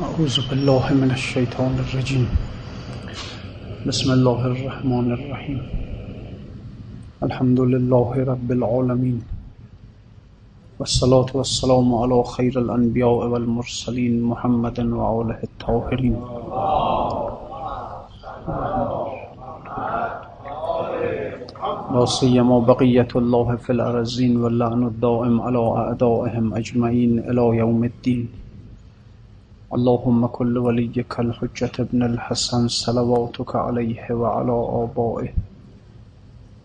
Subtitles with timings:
[0.00, 2.28] أعوذ بالله من الشيطان الرجيم.
[3.88, 5.60] بسم الله الرحمن الرحيم.
[7.26, 9.18] الحمد لله رب العالمين.
[10.80, 16.16] والصلاة والسلام على خير الأنبياء والمرسلين محمد وآله الطاهرين.
[21.94, 28.39] لا سيما بقية الله في الأرزين واللعن الدائم على أعدائهم أجمعين إلى يوم الدين.
[29.74, 34.52] اللهم كل وليك الحجة ابن الحسن صلواتك عليه وعلى
[34.82, 35.32] آبائه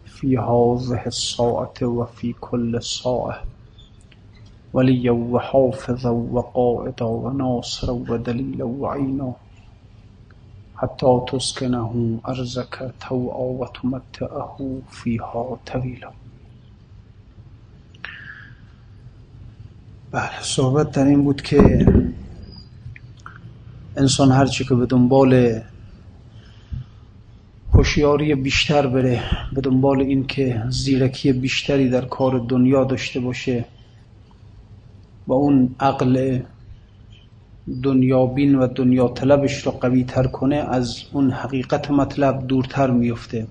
[0.06, 3.44] في هذه الساعة وفي كل ساعة
[4.74, 9.34] وليا وحافظا وقائدا وناصرا ودليلا وعينا
[10.76, 16.12] حتى تسكنه أرزك توعا وتمتعه فيها طويلا.
[20.12, 21.88] بله صحبت در این بود که
[23.98, 25.62] انسان هرچی که به دنبال
[27.74, 33.66] هوشیاری بیشتر بره به دنبال این که زیرکی بیشتری در کار دنیا داشته باشه
[35.28, 36.40] و اون عقل
[37.84, 43.48] دنیابین و دنیا طلبش رو قوی تر کنه از اون حقیقت مطلب دورتر میفته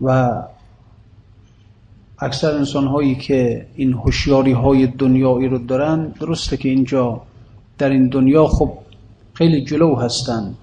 [0.00, 0.32] و
[2.18, 7.22] اکثر انسان هایی که این هوشیاری های دنیایی رو دارن درسته که اینجا
[7.80, 8.72] در این دنیا خب
[9.34, 10.56] خیلی جلو هستند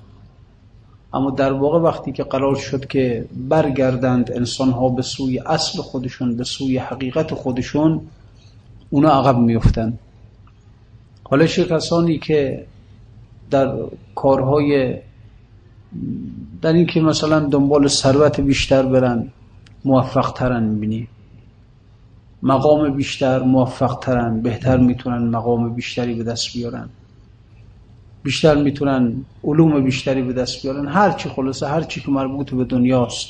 [1.13, 6.37] اما در واقع وقتی که قرار شد که برگردند انسان ها به سوی اصل خودشون
[6.37, 8.01] به سوی حقیقت خودشون
[8.89, 9.99] اونا عقب میفتن
[11.23, 12.65] حالا چه کسانی که
[13.51, 13.73] در
[14.15, 14.95] کارهای
[16.61, 19.27] در این که مثلا دنبال ثروت بیشتر برن
[19.85, 21.07] موفق ترن می‌بینی.
[22.43, 26.89] مقام بیشتر موفق ترن بهتر می‌تونن مقام بیشتری به دست بیارن.
[28.23, 30.87] بیشتر می‌تونن علوم بیشتری به دست بیارن.
[30.87, 33.27] هر چی خلاصه هر چی که مربوط به دنیاست.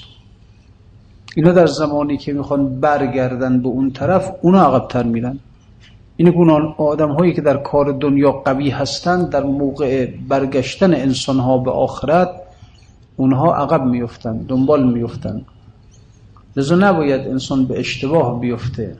[1.36, 5.40] اینا در زمانی که می‌خوان برگردن به اون طرف اونا عقبتر میرن.
[6.18, 11.58] این گونه آدم هایی که در کار دنیا قوی هستند در موقع برگشتن انسان ها
[11.58, 12.30] به آخرت
[13.18, 15.42] اونها عقب میفتن دنبال میفتن
[16.56, 18.98] لذا نباید انسان به اشتباه بیفته.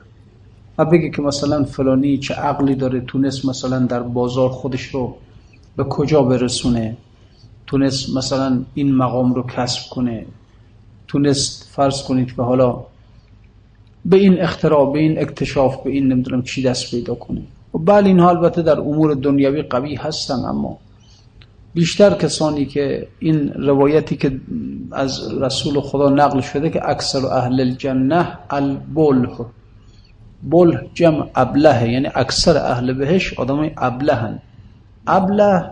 [0.78, 5.16] و بگه که مثلا فلانی چه عقلی داره تونست مثلا در بازار خودش رو
[5.78, 6.96] به کجا برسونه
[7.66, 10.26] تونست مثلا این مقام رو کسب کنه
[11.08, 12.80] تونست فرض کنید که حالا
[14.04, 17.42] به این اختراع به این اکتشاف به این نمی‌دونم چی دست پیدا کنه.
[17.74, 20.78] و بله اینها البته در امور دنیاوی قوی هستن اما
[21.74, 24.40] بیشتر کسانی که این روایتی که
[24.92, 29.28] از رسول خدا نقل شده که اکثر اهل الجنه البله
[30.42, 34.38] بله جمع ابله یعنی اکثر اهل بهش آدمای ابلهن.
[35.08, 35.64] ابله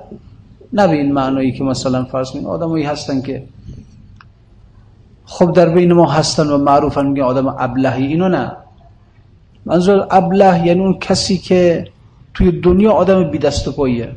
[0.72, 3.42] نه به این معنایی که مثلا فرض کنید آدمایی هستن که
[5.24, 8.52] خب در بین ما هستن و معروفن میگن آدم ابلهی اینو نه.
[9.66, 11.88] منظور ابله یعنی اون کسی که
[12.34, 14.12] توی دنیا آدم بی دست و پاییه.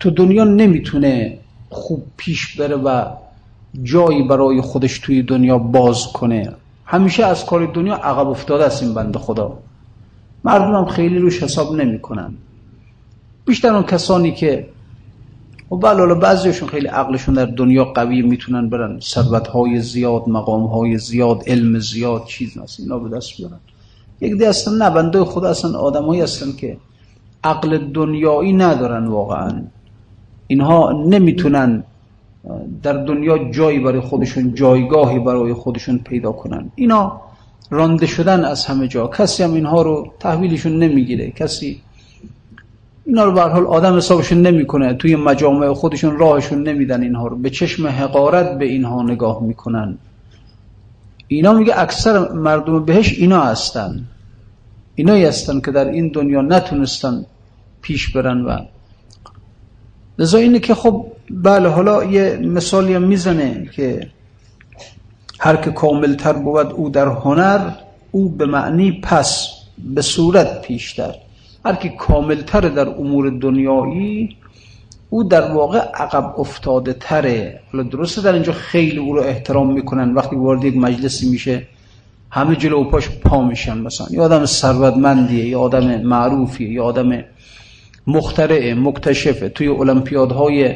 [0.00, 1.38] تو دنیا نمی‌تونه
[1.70, 3.04] خوب پیش بره و
[3.82, 6.52] جایی برای خودش توی دنیا باز کنه.
[6.86, 9.58] همیشه از کار دنیا عقب افتاده است این بنده خدا.
[10.44, 12.34] مردم هم خیلی روش حساب نمی‌کنن.
[13.46, 14.68] بیشتر اون کسانی که
[15.70, 19.00] و حالا بعضیشون خیلی عقلشون در دنیا قوی می‌تونن برن.
[19.00, 23.58] ثروت های زیاد مقام های زیاد علم زیاد چیز نست اینا به دست بیارن.
[24.20, 26.76] یک دی هستن نه بنده خدا اصلا آدمایی هستن که
[27.44, 29.62] عقل دنیایی ندارن واقعا.
[30.46, 31.84] اینها نمی‌تونن
[32.82, 36.70] در دنیا جایی برای خودشون جایگاهی برای خودشون پیدا کنن.
[36.74, 37.20] اینا
[37.70, 39.06] رانده شدن از همه جا.
[39.06, 41.30] کسی هم اینها رو تحویلشون نمی‌گیره.
[41.30, 41.80] کسی
[43.06, 44.94] اینا رو به حال آدم حسابشون نمی‌کنه.
[44.94, 47.36] توی مجامع خودشون راهشون نمیدن اینها رو.
[47.36, 49.98] به چشم حقارت به اینها نگاه می‌کنن.
[51.28, 54.04] اینا میگه اکثر مردم بهش اینا هستن.
[54.94, 57.26] اینایی هستن که در این دنیا نتونستن
[57.82, 58.58] پیش برن و
[60.18, 64.10] لذا اینه که خب بله حالا یه مثالی هم می‌زنه که
[65.40, 67.70] هر که کاملتر بود او در هنر
[68.10, 71.14] او به معنی پس به صورت پیشتر.
[71.64, 71.92] هر که
[72.68, 74.36] در امور دنیایی
[75.10, 80.14] او در واقع عقب افتاده تره حالا درسته در اینجا خیلی او رو احترام می‌کنن.
[80.14, 81.66] وقتی وارد یک مجلسی میشه
[82.30, 83.78] همه جلو پاش پا میشن.
[83.78, 87.24] مثلا یا آدم ثروتمندیه یا آدم معروفیه یا آدم
[88.06, 89.48] مخترعه مکتشفه.
[89.48, 90.74] توی المپیادهای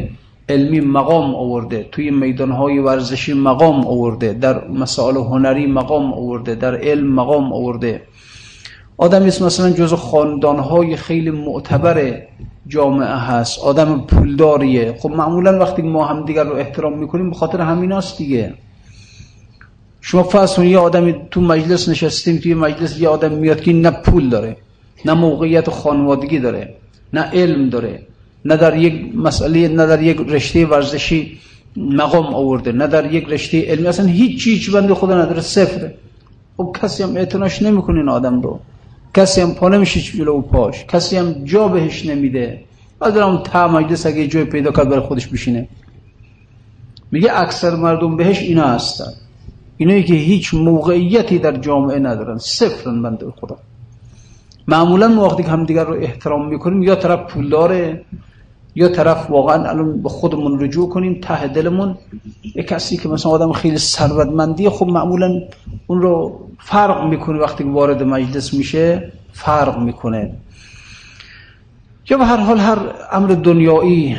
[0.48, 7.06] علمی مقام آورده توی میدانهای ورزشی مقام آورده در مسائل هنری مقام آورده در علم
[7.06, 8.02] مقام آورده.
[8.98, 12.22] آدمی است مثلا جز خاندانهای خیلی معتبر
[12.66, 14.94] جامعه هست آدم پولداریه.
[14.98, 18.54] خب معمولا وقتی ما هم دیگر رو احترام می‌کنیم به همین دیگه.
[20.00, 24.28] شما فرض یه آدمی تو مجلس نشستیم توی مجلس یه آدم میاد که نه پول
[24.28, 24.56] داره
[25.04, 26.74] نه موقعیت خانوادگی داره
[27.12, 28.02] نه علم داره
[28.44, 31.38] نه در یک مسئله نه در یک رشته ورزشی
[31.76, 33.86] مقام آورده نه در یک رشته علمی.
[33.86, 35.94] اصلا هیچ چیز بنده خدا نداره صفره
[36.56, 38.60] خب کسی هم اعتناش نمی‌کنه این آدم رو.
[39.14, 40.84] کسی هم پا نمیشه جلو پاش.
[40.84, 42.64] کسی هم جا بهش نمیده.
[42.98, 45.68] بعد اون تا مجلس جای پیدا کرد برای خودش بشینه.
[47.10, 49.12] میگه اکثر مردم بهش اینا هستن.
[49.76, 52.38] اینایی که هیچ موقعیتی در جامعه ندارن.
[52.38, 53.56] صفرن بنده خدا.
[54.68, 58.04] معمولا وقتی که همدیگر رو احترام می‌کنیم یا طرف پولداره
[58.78, 61.96] یا طرف واقعا الان به خودمون رجوع کنیم ته دلمون.
[62.54, 65.40] یک کسی که مثلا آدم خیلی ثروتمندی خب معمولا
[65.86, 70.30] اون رو فرق می‌کنه وقتی که وارد مجلس میشه فرق می‌کنه.
[72.10, 72.78] یا به هر حال هر
[73.12, 74.16] امر دنیایی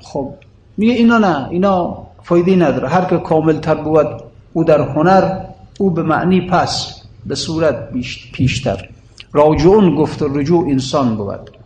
[0.00, 0.34] خب
[0.76, 2.88] میگه اینا نه اینا فایده نداره.
[2.88, 4.06] هر که کامل تر بود
[4.52, 5.40] او در هنر
[5.78, 7.92] او به معنی پس به صورت
[8.32, 8.88] پیشتر.
[9.32, 11.57] راجعون گفت رجوع انسان بود.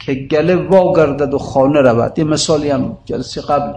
[0.00, 2.18] که گله واگردد و خانه رود.
[2.18, 3.72] یه مثالی هم جلسه قبل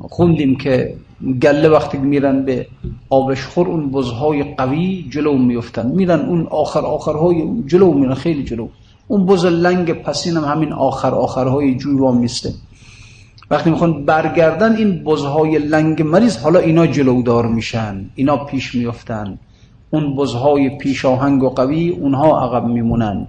[0.00, 0.94] خوندیم که
[1.42, 2.66] گله وقتی میرن به
[3.10, 5.86] آبش خور اون بزهای قوی جلو میفتن.
[5.86, 8.68] میرن اون آخر آخرهای جلو میرن خیلی جلو.
[9.08, 12.52] اون بز لنگ پسین هم همین آخر آخرهای جوی میسته.
[13.50, 19.38] وقتی می‌خوان برگردن این بزهای لنگ مریض حالا اینا جلودار میشن اینا پیش میفتن
[19.90, 23.26] اون بزهای پیش آهنگ و قوی اونها عقب میمونن.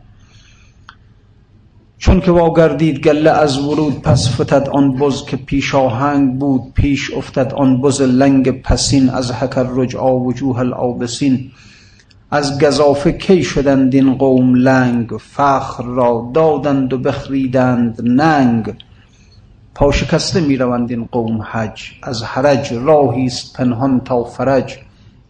[2.02, 7.14] چون که واگردید گله از ورود پس فتد آن بز که پیش آهنگ بود پیش
[7.14, 11.52] افتد آن بز لنگ پسین از حکر رجعا وجوه العابسین.
[12.32, 18.74] از گذافه کی شدند این قوم لنگ؟ فخر را دادند و بخریدند ننگ.
[19.76, 21.92] پاشکسته می روند این قوم حج.
[22.04, 24.78] از حرج راهی است پنهان تا فرج.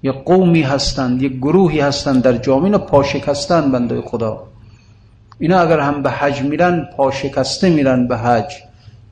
[0.03, 4.43] یه قومی هستند یه گروهی هستند در جامعه پاشکستن بنده خدا.
[5.41, 8.53] اینا اگر هم به حج میرن پاشکسته میرن به حج.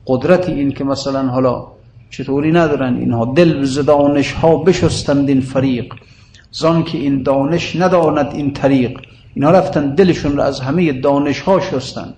[0.06, 1.66] قدرت این که مثلا حالا
[2.10, 3.24] چطوری ندارن اینها.
[3.24, 5.94] دل ز دانش ها بشستند این فریق.
[6.50, 9.00] زان که این دانش نداند این طریق.
[9.34, 12.14] اینا رفتن دلشون رو از همه دانش ها شستن.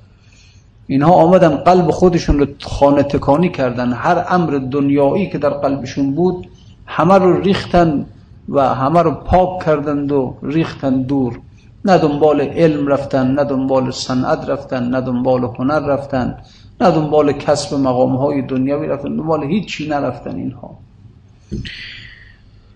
[0.87, 3.93] اینها آمدن قلب خودشون رو خانه تکانی کردن.
[3.93, 6.47] هر امر دنیایی که در قلبشون بود
[6.87, 8.07] همه رو ریختن
[8.49, 11.39] و همه رو پاک کردند و ریختن دور.
[11.85, 16.37] نه دنبال علم رفتن نه دنبال صنعت رفتن نه دنبال هنر رفتن
[16.81, 20.79] نه دنبال کسب مقام های دنیاوی رفتن دنبال هیچی نرفتن اینها.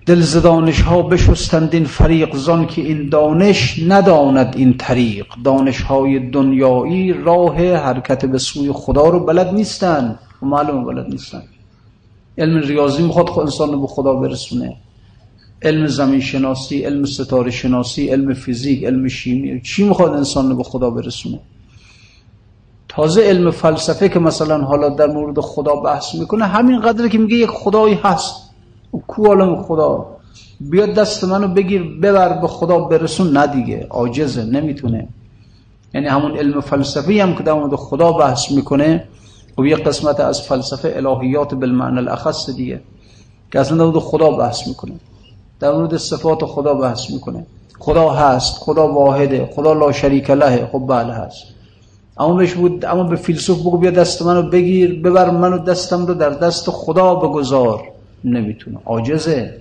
[0.07, 5.27] دل دانش ها بشستند این فریق زان که این دانش نداند این طریق.
[5.45, 10.19] دانش های دنیایی راه حرکت به سوی خدا رو بلد نیستن.
[10.43, 11.43] و معلوم بلد نیستن.
[12.39, 14.77] علم ریاضی می‌خواد خود انسان رو به خدا برسونه.
[15.63, 19.61] علم زمین شناسی علم ستاره شناسی علم فیزیک علم شیمی.
[19.61, 21.41] چی می‌خواد انسان رو به خدا برسونه؟
[22.89, 27.37] تازه علم فلسفه که مثلا حالا در مورد خدا بحث می‌کنه همین قدره که میگه
[27.37, 28.51] یک خدایی هست.
[29.07, 30.07] کو عالم خدا؟
[30.61, 33.37] بیاد دست منو بگیر ببر به خدا برسون.
[33.37, 35.09] نه دیگه عاجزه نمی‌تونه.
[35.95, 39.05] یعنی همون علم فلسفی هم که در مورد خدا بحث می‌کنه
[39.59, 42.81] و یه قسمت از فلسفه الهیات بالمعنی الاخص دیگه
[43.53, 44.93] که اصلا در مورد خدا بحث می‌کنه.
[45.61, 47.47] در مورد صفات خدا بحث می‌کنه.
[47.79, 51.45] خدا هست خدا واحده خدا لا شریک له خب بله هست.
[52.19, 56.15] اما بهش بود اما به فیلسوف بگو بیا دست منو بگیر ببر منو دستم رو
[56.15, 57.83] در دست خدا بگذار.
[58.25, 58.79] نمی‌تونه.
[58.85, 59.61] عاجزه.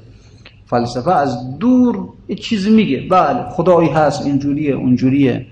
[0.67, 3.07] فلسفه از دور یه چیزی میگه.
[3.09, 5.45] بله خدایی هست اینجوریه اونجوریه.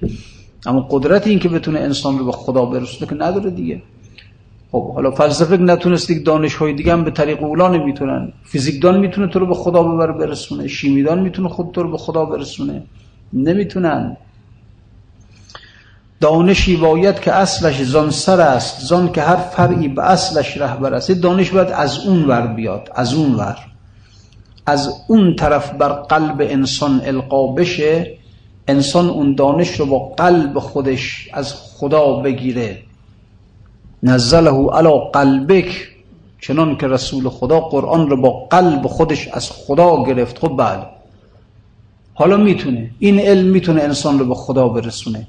[0.66, 3.82] اما قدرت این که بتونه انسان رو به خدا برسونه که نداره دیگه.
[4.74, 8.34] خب حالا فلسفه نتونست دانش های دیگه هم به طریق اولا نمی‌تونن.
[8.44, 10.68] فیزیکدان می‌تونه تو رو به خدا ببره برسونه.
[10.68, 12.84] شیمیدان می‌تونه خود تو رو به خدا برسونه.
[13.34, 14.18] نمی‌تونن.
[16.22, 21.12] دانشی باید که اصلش زان سر است زان که هر فرعی به اصلش رهبر است.
[21.12, 23.58] دانش باید از اون ور بیاد از اون ور.
[24.66, 28.18] از اون طرف بر قلب انسان القا بشه
[28.68, 32.78] انسان اون دانش رو با قلب خودش از خدا بگیره.
[34.04, 35.88] نزله علا قلبک
[36.42, 40.40] چنان که رسول خدا قرآن رو با قلب خودش از خدا گرفت.
[40.40, 40.86] خب بله.
[42.14, 45.28] حالا می‌تونه این علم می‌تونه انسان رو به خدا برسونه.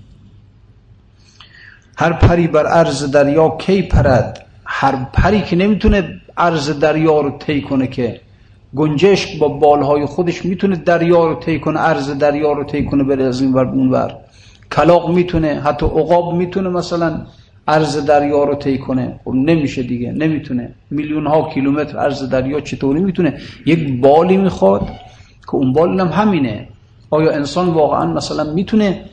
[1.97, 7.62] هر پری بر عرض دریا کی پرد؟ هر پری که نمی‌تونه عرض دریا رو طی
[7.62, 8.21] کنه که
[8.76, 13.25] گنجشک با بالهای خودش می‌تونه دریا رو طی کنه عرض دریا رو طی کنه بره
[13.25, 14.16] از این ور اون ور.
[14.73, 17.26] کلاق می‌تونه حتی عقاب می‌تونه مثلا
[17.68, 19.21] عرض دریا رو طی کنه.
[19.25, 20.75] خب نمیشه دیگه نمی‌تونه.
[20.90, 24.87] میلیون ها کیلومتر عرض دریا چطوری می‌تونه؟ یک بالی می‌خواد
[25.47, 26.68] که اون بال هم همینه.
[27.11, 29.04] آیا انسان واقعا مثلا می‌تونه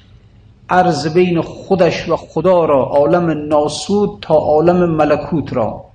[0.70, 5.86] عرض بین خودش و خدا را عالم ناسود تا عالم ملکوت را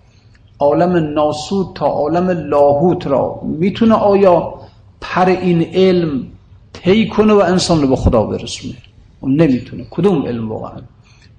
[0.58, 4.54] عالم ناسود تا عالم لاهوت را می‌تونه آیا
[5.00, 6.26] پر این علم
[6.72, 8.74] طی کنه و انسان رو به خدا برسونه؟
[9.20, 9.86] اون نمی‌تونه.
[9.90, 10.80] کدوم علم واقعا؟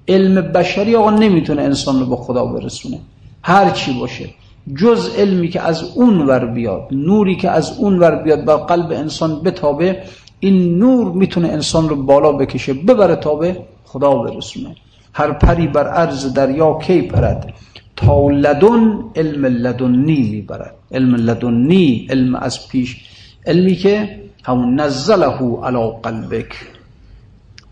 [0.07, 2.99] علم بشری آقا نمی‌تونه انسان رو به خدا برسونه.
[3.43, 4.29] هر چی باشه.
[4.75, 8.91] جز علمی که از اون ور بیاد نوری که از اون ور بیاد بر قلب
[8.91, 10.03] انسان بتابه
[10.39, 14.75] این نور می‌تونه انسان رو بالا بکشه ببره تا به خدا برسونه.
[15.13, 17.53] هر پری بر عرض دریا کی پرد؟
[17.95, 20.75] تا لدن علم لدنی می‌برد.
[20.91, 22.97] علم لدنی علم از پیش.
[23.45, 26.76] علمی که همون نزله علی قلبک.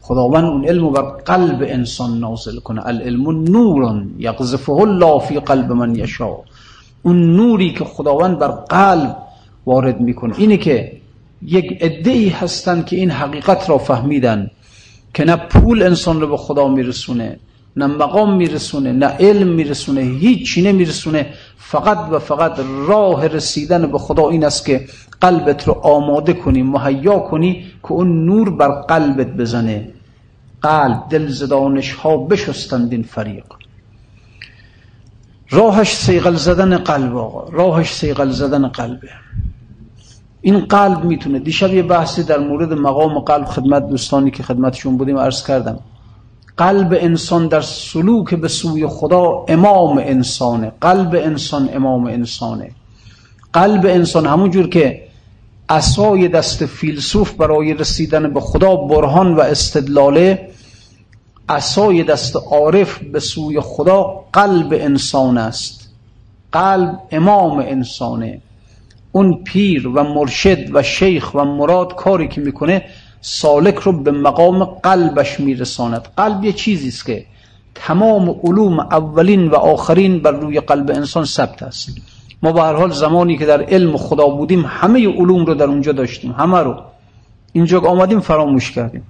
[0.08, 2.88] خداوند اون علم بر قلب انسان نازل کنه.
[2.88, 6.30] العلم نور یقذفه الله فی قلب من یشا
[7.04, 9.18] اون نوری که خداوند بر قلب
[9.66, 10.34] وارد می‌کنه.
[10.38, 10.92] اینه که
[11.42, 14.52] یک ادعی هستن که این حقیقت را فهمیدن
[15.14, 17.40] که نه پول انسان رو به خدا میرسونه
[17.76, 21.28] نه مقام میرسونه نه علم میرسونه هیچی نمیرسونه.
[21.58, 24.86] فقط و فقط راه رسیدن به خدا این است که
[25.22, 29.95] قلبت رو آماده کنی مهیا کنی که اون نور بر قلبت بزنه.
[30.66, 33.46] قلب دل زدانش ها بشستند این فریق.
[35.50, 39.10] راهش سیغل زدن قلب آقا راهش سیغل زدن قلبه.
[40.42, 45.18] این قلب می‌تونه دیشب یه بحثی در مورد مقام قلب خدمت دوستانی که خدمتشون بودیم
[45.18, 45.80] عرض کردم.
[46.58, 52.72] قلب انسان در سلوک به سوی خدا امام انسانه قلب انسان امام انسانه.
[53.54, 55.06] قلب انسان همون جور که
[55.70, 60.55] اسای دست فیلسوف برای رسیدن به خدا برهان و استدلاله
[61.50, 65.90] اسای دست عارف به سوی خدا قلب انسان است.
[66.52, 68.42] قلب امام انسانه.
[69.12, 72.86] اون پیر و مرشد و شیخ و مراد کاری که می‌کنه
[73.22, 76.08] سالک رو به مقام قلبش میرساند.
[76.18, 77.26] قلب یه چیزی است که
[77.76, 81.90] تمام علوم اولین و آخرین بر روی قلب انسان ثبت است.
[82.44, 85.92] ما به هر حال زمانی که در علم خدا بودیم همه علوم رو در اونجا
[85.92, 86.32] داشتیم.
[86.32, 86.76] همه رو.
[87.54, 89.04] اینجا آمدیم فراموش کردیم.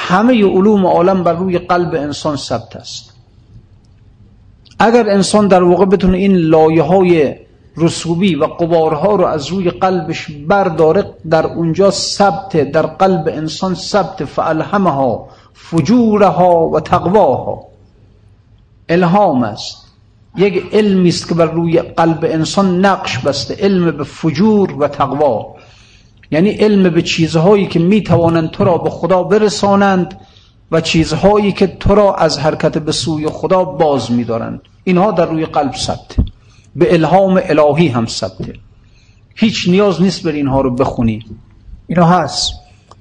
[0.00, 3.12] همه علوم عالم بر روی قلب انسان ثبت است.
[4.78, 7.34] اگر انسان در واقع بتونه این لایه های
[7.76, 14.24] رسوبی و قبارها رو از روی قلبش برداره در اونجا ثبت در قلب انسان ثبت
[14.24, 17.64] فالهمها فجورها و تقواها.
[18.88, 19.84] الهام است.
[20.36, 25.57] یک علمی است که بر روی قلب انسان نقش بسته علم به فجور و تقوا.
[26.30, 30.20] یعنی علم به چیزهایی که می‌توانند تو را به خدا برسانند
[30.72, 34.60] و چیزهایی که تو را از حرکت به سوی خدا باز میدارند.
[34.84, 36.16] اینها در روی قلب ثبت
[36.76, 38.52] به الهام الهی هم ثبته
[39.34, 41.24] هیچ نیاز نیست بر اینها رو بخونی.
[41.86, 42.52] اینا هست.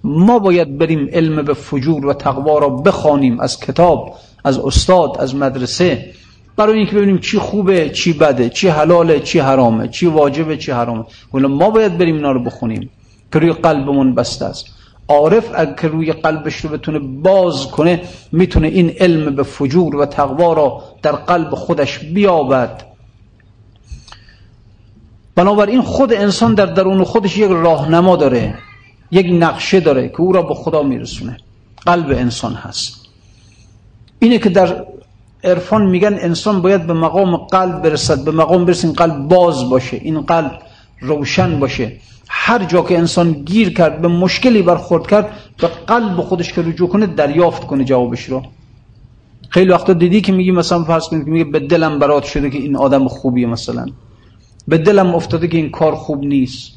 [0.03, 5.36] ما باید بریم علم به فجور و تقوا را بخوانیم از کتاب از استاد از
[5.36, 6.13] مدرسه
[6.55, 11.05] برای اینکه ببینیم چی خوبه چی بده چی حلاله چی حرامه چی واجبه چی حرامه.
[11.34, 12.89] ولی ما باید بریم اینا رو بخونیم.
[13.34, 14.65] که روی قلبمون بسته است.
[15.07, 20.53] عارف اگر روی قلبش رو بتونه باز کنه می‌تونه این علم به فجور و تقوا
[20.53, 22.84] را در قلب خودش بیابد.
[25.36, 28.55] بنابراین خود انسان در درون خودش یک راهنما داره
[29.12, 31.38] یک نقشه داره که او را به خدا میرسونه.
[31.86, 33.05] قلب انسان هست.
[34.19, 34.86] اینه که در
[35.43, 40.22] عرفان میگن انسان باید به مقام قلب برسد به مقام برسد قلب باز باشه این
[40.22, 40.51] قلب
[41.01, 41.91] روشن باشه.
[42.29, 46.89] هر جا که انسان گیر کرد به مشکلی برخورد کرد به قلب خودش که رجوع
[46.89, 48.43] کنه دریافت کنه جوابش رو
[49.50, 52.57] خیلی وقتا دیدی که میگی مثلا فرض کنید که میگه به دلم برات شده که
[52.57, 53.86] این آدم خوبیه مثلا.
[54.67, 56.72] به دلم افتاده که این کار خوب نیست.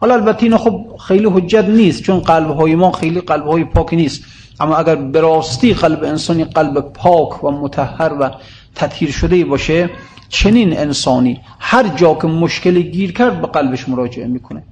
[0.00, 3.94] حالا البته اینا خب خیلی حجت نیست چون قلب های ما خیلی قلب های پاک
[3.94, 4.24] نیست.
[4.60, 8.30] اما اگر براستی قلب انسانی قلب پاک و متحر و
[8.74, 9.90] تطهیر شده باشه
[10.28, 14.62] چنین انسانی هر جا که مشکلی گیر کرد به قلبش مراجعه می‌کنه.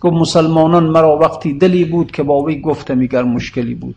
[0.00, 3.96] گفت مسلمانان مرا وقتی دلی بود که با وی گفته میگر مشکلی بود.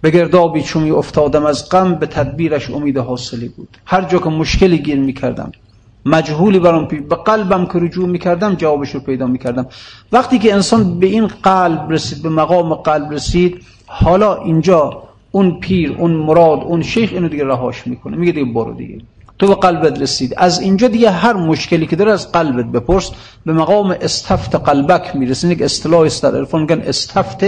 [0.00, 3.78] به گردابی چومی افتادم از غم به تدبیرش امید حاصلی بود.
[3.86, 5.52] هر جا که مشکلی گیر می‌کردم
[6.06, 9.66] مجهولی برام پی به قلبم که رجوع می‌کردم جوابش رو پیدا می‌کردم.
[10.12, 15.96] وقتی که انسان به این قلب رسید به مقام قلب رسید حالا اینجا اون پیر
[15.98, 18.16] اون مراد اون شیخ اینو دیگه رهاش می‌کنه.
[18.16, 19.00] میگه دیگه برو دیگه.
[19.38, 23.10] تو به قلبت رسید از اینجا دیگه هر مشکلی که داره از قلبت بپرس
[23.46, 27.44] به مقام استفت قلبک می‌رسه یک اصطلاح است در عرفان میگن استفت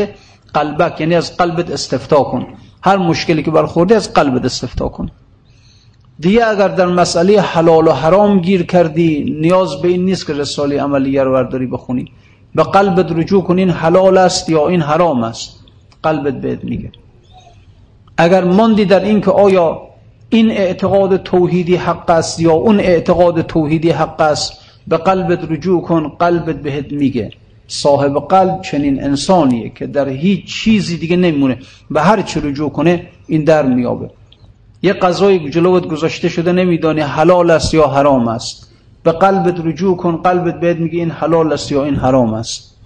[0.54, 2.46] قلبک یعنی از قلبت استفتا کن.
[2.82, 5.10] هر مشکلی که برخورده از قلبت استفتا کن.
[6.20, 10.82] دیگه اگر در مسئله حلال و حرام گیر کردی نیاز به این نیست که رساله
[10.82, 12.12] عملیه رو برداری بخونی.
[12.54, 15.56] به قلبت رجوع کن این حلال است یا این حرام است؟
[16.02, 16.92] قلبت بهت میگه.
[18.16, 19.89] اگر ماندی در این که آیا
[20.30, 24.52] این اعتقاد توحیدی حق است یا اون اعتقاد توحیدی حق است؟
[24.88, 27.30] به قلبت رجوع کن قلبت بهت میگه.
[27.68, 31.58] صاحب قلب چنین انسانیه که در هیچ چیزی دیگه نمیمونه.
[31.90, 34.10] به هر چی رجوع کنه این در میابه.
[34.82, 38.70] یه قضایی جلوت گذاشته شده نمیدانی حلال است یا حرام است.
[39.02, 42.76] به قلبت رجوع کن قلبت بهت میگه این حلال است یا این حرام است.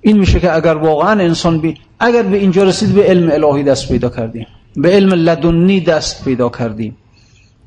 [0.00, 3.88] این میشه که اگر واقعا انسان بی اگر به اینجا رسید به علم الهی دست
[3.88, 4.46] پیدا کردیم.
[4.76, 6.96] به علم لدنی دست پیدا کردیم.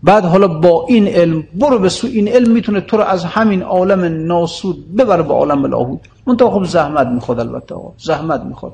[0.03, 3.61] بعد حالا با این علم برو به سو این علم می‌تونه تو رو از همین
[3.61, 5.99] عالم ناسود ببره به عالم لاهود.
[6.27, 8.73] منتها خب زحمت می‌خواد البته زحمت می‌خواد.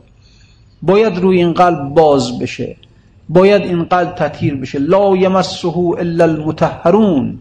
[0.81, 2.75] باید روی این قلب باز بشه.
[3.29, 4.79] باید این قلب تطهیر بشه.
[4.79, 7.39] لا یمسه الا المتحرون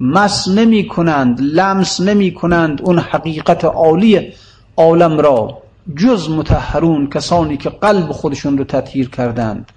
[0.00, 4.32] مس نمی کنند لمس نمی کنند اون حقیقت عالی
[4.76, 5.58] عالم را
[5.96, 9.70] جز متحرون کسانی که قلب خودشون رو تطهیر کردند.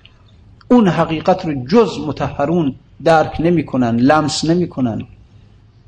[0.71, 5.01] اون حقیقت رو جز متحرون درک نمی‌کنن لمس نمی‌کنن.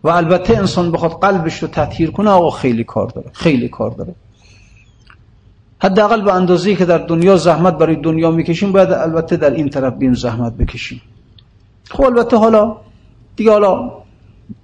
[0.04, 4.16] و البته انسان بخواد قلبش رو تطهیر کنه آقا خیلی کار داره خیلی کار داره.
[5.80, 9.94] حداقل به اندازه‌ای که در دنیا زحمت برای دنیا می‌کشیم باید البته در این طرف
[9.94, 11.02] بیم زحمت بکشیم.
[11.90, 12.78] خب البته حالا
[13.36, 13.92] دیگه حالا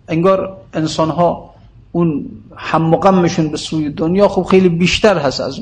[0.07, 1.53] انگار انسان ها
[1.91, 2.25] اون
[2.57, 3.21] هم
[3.51, 5.59] به سوی دنیا خب خیلی بیشتر هست از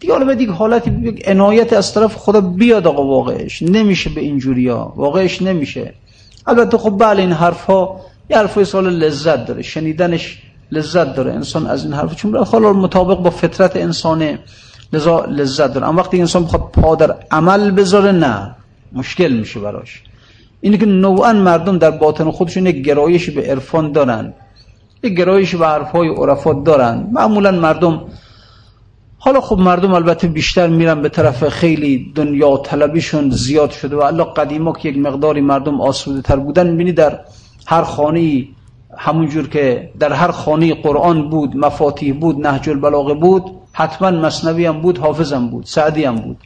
[0.00, 3.62] دیگه حالا دیگه حالتی عنایت از طرف خدا بیاد آقا واقعش.
[3.62, 4.92] نمیشه به اینجوری ها.
[4.96, 5.94] واقعش نمیشه.
[6.46, 8.00] البته خب بله این حرف ها
[8.30, 9.62] یه حرف سال لذت داره.
[9.62, 11.32] شنیدنش لذت داره.
[11.32, 14.38] انسان از این حرف چون حالا مطابق با فطرت انسانه
[14.92, 15.88] لذا لذت داره.
[15.88, 18.56] اما وقتی انسان بخواد پا در عمل بذاره نه.
[18.92, 20.02] مشکل میشه براش.
[20.60, 24.34] اینه که نوعا مردم در باطن خودشون یک گرایش به عرفان دارن.
[25.02, 27.08] یک گرایش به حرفهای عرفات دارن.
[27.12, 28.02] معمولا مردم
[29.20, 34.24] حالا خب مردم البته بیشتر میرن به طرف خیلی دنیا طلبیشون زیاد شده و الله
[34.24, 37.20] قدیما که یک مقداری مردم آسوده تر بودن می‌بینی در
[37.66, 38.44] هر خانه
[38.96, 44.80] همونجور که در هر خانه قرآن بود مفاتیح بود نهج البلاغه بود حتما مصنوی هم
[44.80, 46.36] بود حافظم بود سعدی هم بود.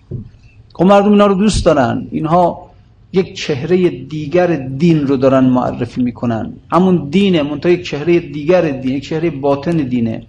[0.74, 2.06] خب مردم اینا رو دوست دارن.
[2.10, 2.70] اینها
[3.12, 6.52] یک چهره دیگر دین رو دارن معرفی می‌کنن.
[6.72, 10.26] همون دینه منتها یک چهره دیگر دین یک چهره باطن دینه.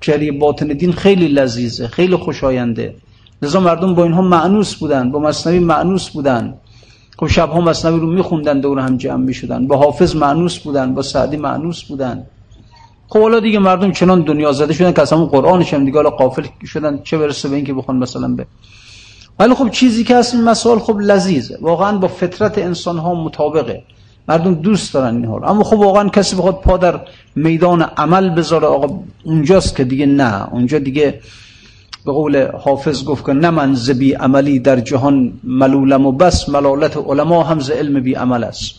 [0.00, 2.94] چهره باطن دین خیلی لذیذه خیلی خوشاینده.
[3.42, 6.54] لذا مردم با اینها معنوس بودن با مصنوی معنوس بودن.
[7.18, 9.66] خب شبها مصنوی رو میخوندن دور هم جمع می‌شدن.
[9.66, 12.26] با حافظ معنوس بودن با سعدی معنوس بودن.
[13.08, 16.46] خب حالا دیگه مردم چنان دنیا زده شدن که اصلا قرآنش هم دیگه حالا قافل
[16.66, 17.00] شدن.
[17.02, 18.46] چه برسه به اینکه بخون مثلا به
[19.38, 21.58] ولی خب چیزی که این مسائل خب لذیذه.
[21.60, 23.82] واقعا با فطرت انسان ها مطابقه.
[24.30, 27.00] مردم دوست دارن اینها رو اما خب واقعا کسی بخواد پا در
[27.36, 30.48] میدان عمل بذاره آقا اونجاست که دیگه نه.
[30.52, 31.20] اونجا دیگه
[32.04, 36.96] به قول حافظ گفت که نه من زبی عملی در جهان ملولم و بس ملالت
[36.96, 38.74] علما هم ز علم بی عمل است.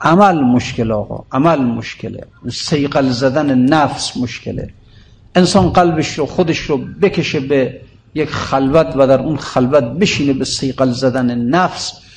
[0.00, 2.26] عمل مشکل آقا عمل مشکله.
[2.52, 4.68] سیقل زدن نفس مشکله.
[5.34, 7.80] انسان قلبش رو خودش رو بکشه به
[8.14, 12.09] یک خلوت و در اون خلوت بشینه به سیقل زدن نفس.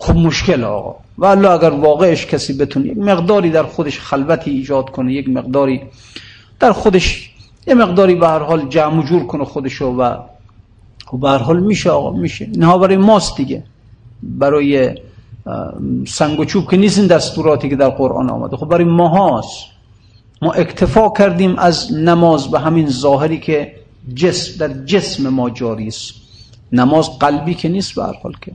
[0.00, 0.94] خب مشکل آقا.
[1.18, 5.80] و اگر واقعش کسی بتونه یک مقداری در خودش خلوتی ایجاد کنه یک مقداری
[6.60, 7.30] در خودش
[7.66, 10.16] یه مقداری به هر حال جمع جور کنه خودشو و
[11.06, 12.44] خب به هر حال میشه آقا میشه.
[12.52, 13.62] اینها برای ماست دیگه.
[14.22, 14.94] برای
[16.06, 18.56] سنگ و چوب که نیست این دستوراتی که در قرآن آمده.
[18.56, 19.66] خب برای ماهاست
[20.42, 23.74] ما اکتفا کردیم از نماز به همین ظاهری که
[24.14, 26.12] جسم در جسم ما جاری است.
[26.72, 28.52] نماز قلبی که نیست به هر حال که.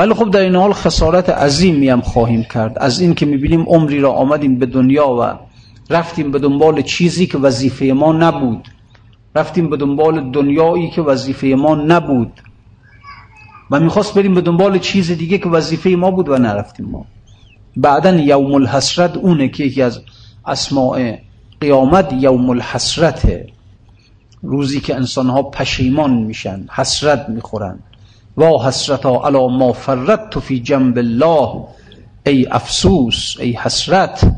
[0.00, 2.78] ولی خب در این حال خسارت عظیمی هم خواهیم کرد.
[2.78, 5.38] از این که می‌بینیم عمری را آمدیم به دنیا و
[5.90, 8.68] رفتیم به دنبال چیزی که وظیفه ما نبود.
[9.36, 12.32] رفتیم به دنبال دنیایی که وظیفه ما نبود.
[13.70, 17.06] و می‌خواست بریم به دنبال چیز دیگه که وظیفه ما بود و نرفتیم ما.
[17.76, 20.00] بعدا یوم الحسرت اونه که یکی از
[20.46, 21.18] اسماع
[21.60, 23.46] قیامت یوم الحسرته
[24.42, 27.78] روزی که انسانها پشیمان میشن حسرت می‌خورن.
[28.36, 31.64] وا حسرتا علا ما فرت فی جنب الله
[32.26, 34.32] ای افسوس ای حسرت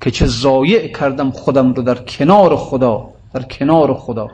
[0.00, 4.28] که چه زایع کردم خودم رو در کنار خدا در کنار خدا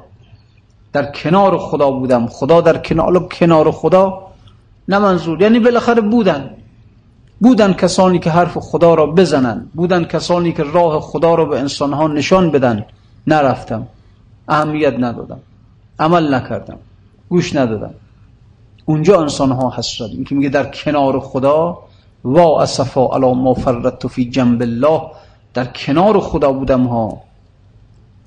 [0.93, 4.23] در کنار خدا بودم خدا در کنار کنار خدا
[4.89, 6.51] نه منظور یعنی بالاخره بودن
[7.41, 12.09] بودن کسانی که حرف خدا را بزنن بودن کسانی که راه خدا را به انسانها
[12.09, 12.85] نشان بدن
[13.27, 13.87] نرفتم
[14.49, 15.39] اهمیت ندادم
[15.99, 16.79] عمل نکردم
[17.29, 17.95] گوش ندادم
[18.85, 21.79] اونجا انسان ها حسرت این که میگه در کنار خدا
[22.25, 25.01] وا اسفا علی ما فرت فی جنب الله.
[25.55, 27.23] در کنار خدا بودم ها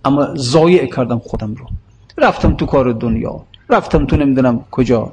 [0.05, 1.65] اما ضایع کردم خودم رو.
[2.17, 5.11] رفتم تو کار دنیا رفتم تو نمی‌دونم کجا.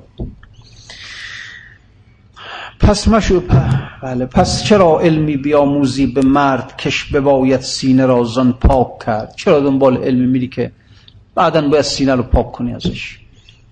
[2.81, 3.43] پس مشو
[4.03, 9.61] بله پس چرا علمی بیاموزی به مرد کش بباید سینه را زن پاک کرد؟ چرا
[9.61, 10.73] دنبال علمی میری که
[11.35, 13.19] بعدا باید سینه رو پاک کنی ازش؟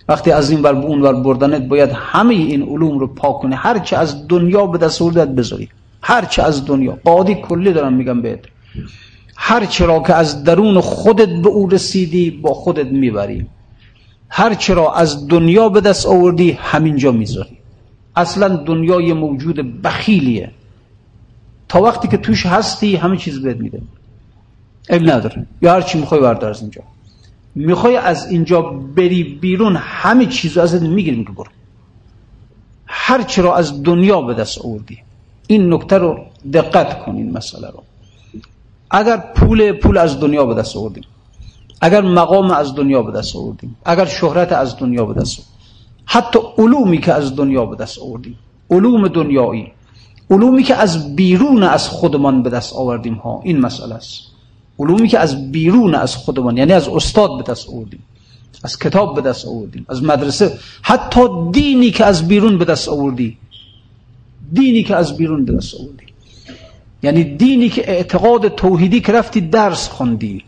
[0.08, 3.54] وقتی از این ور اون ور بردنت باید همه این علوم رو پاک کنی.
[3.54, 5.68] هر چه از دنیا به دست آوردت بذاری.
[6.02, 6.98] هر چه از دنیا.
[7.04, 8.40] قاضی کلی دارم میگم بهت.
[9.36, 13.46] هر چرا که از درون خودت به او رسیدی با خودت می‌بری.
[14.28, 17.58] هر چرا از دنیا به دست آوردی همینجا می‌ذاری.
[18.16, 20.50] اصلا دنیای موجود بخیلیه.
[21.68, 23.82] تا وقتی که توش هستی همه چیز بهت میده.
[24.88, 25.46] اب نداره.
[25.62, 26.82] یا هر چی می‌خوای بردار از اینجا.
[27.54, 28.62] می‌خوای از اینجا
[28.96, 31.50] بری بیرون همه چیز ازت می‌گیریم که برو.
[32.86, 34.98] هر چی را از دنیا به دست آوردی.
[35.46, 36.18] این نکته رو
[36.52, 37.82] دقت کن این مسئله رو.
[38.90, 41.04] اگر پول پول از دنیا به دست آوردیم.
[41.80, 43.76] اگر مقام از دنیا به دست آوردیم.
[43.84, 45.54] اگر شهرت از دنیا به دست آوردیم.
[46.04, 48.38] حتی علومی که از دنیا به دست آوردیم.
[48.70, 49.72] علوم دنیایی.
[50.30, 53.40] علومی که از بیرون از خودمان به دست آوردیم ها.
[53.44, 54.31] این مسئله است.
[54.82, 58.02] علومی که از بیرون از خودمان یعنی از استاد به دست آوردیم
[58.64, 61.20] از کتاب به دست آوردیم از مدرسه حتی
[61.52, 63.38] دینی که از بیرون به دست آوردی
[64.52, 66.04] دینی که از بیرون به دست آوردی.
[67.02, 70.44] یعنی دینی که اعتقاد توحیدی که رفتی درس خوندی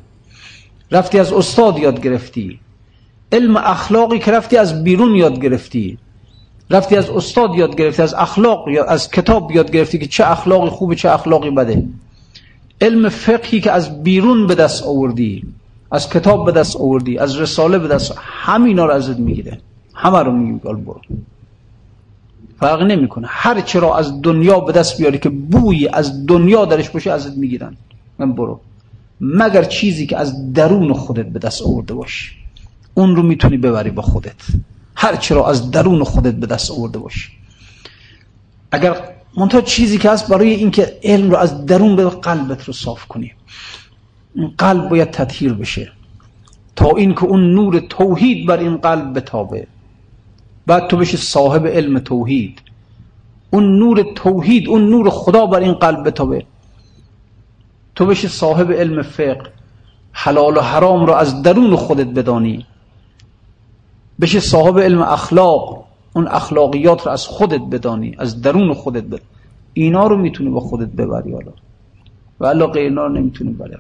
[0.91, 2.61] رفتی از استاد یاد گرفتی
[3.33, 5.99] علم اخلاقی که رفتی از بیرون یاد گرفتی
[6.71, 10.69] رفتی از استاد یاد گرفتی از اخلاق یا از کتاب یاد گرفتی که چه اخلاقی
[10.69, 11.85] خوبه چه اخلاقی بده.
[12.81, 15.45] علم فقهی که از بیرون به دست آوردی
[15.91, 19.61] از کتاب به دست آوردی از رساله به دست همینا رو ازت می‌گیره.
[19.95, 21.01] همه رو میگی برو.
[22.61, 23.27] فرق نمی‌کنه.
[23.31, 27.77] هر چرا از دنیا به دست بیاری که بوی از دنیا درش باشه ازت می‌گیرن.
[28.19, 28.61] من برو.
[29.21, 32.31] مگر چیزی که از درون خودت به دست آورده باشی.
[32.95, 34.35] اون رو می‌تونی ببری با خودت.
[34.97, 37.29] هر چرا از درون خودت به دست آورده باشی.
[38.73, 43.05] اگر منتها چیزی که هست برای اینکه علم رو از درون به قلبت رو صاف
[43.07, 43.33] کنی.
[44.59, 45.93] قلب باید تطهیر بشه.
[46.77, 49.67] تا اینکه اون نور توحید بر این قلب بتابه.
[50.67, 52.63] بعد تو بشی صاحب علم توحید.
[53.51, 56.47] اون نور توحید اون نور خدا بر این قلب بتابه.
[57.95, 59.53] تو بشی صاحب علم فقه.
[60.13, 62.67] حلال و حرام رو از درون خودت بدانی.
[64.21, 65.84] بشی صاحب علم اخلاق.
[66.15, 69.23] اون اخلاقیات رو از خودت بدانی از درون خودت بدانی
[69.73, 71.53] اینا رو می‌تونی با خودت ببری حالا.
[72.41, 73.75] و الا غیرنا رو نمی‌تونی بری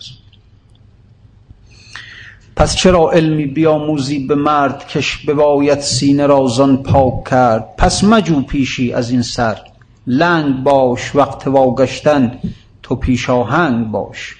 [2.57, 8.43] پس چرا علمی بیاموزی به مرد کش بباید سینه را زن پاک کرد؟ پس مجو
[8.43, 9.61] پیشی از این سر.
[10.07, 12.39] لنگ باش وقت واگشتن
[12.83, 14.37] تو پیشاهنگ باش.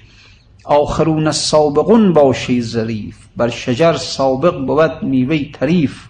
[0.65, 3.17] آخرون سابقون باشی ظریف.
[3.37, 6.03] بر شجر سابق بود میوه تریف.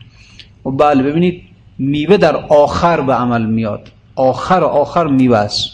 [0.67, 1.43] و بله ببینید
[1.79, 3.89] میوه در آخر به عمل میاد.
[4.17, 5.71] آخر آخر میوه است.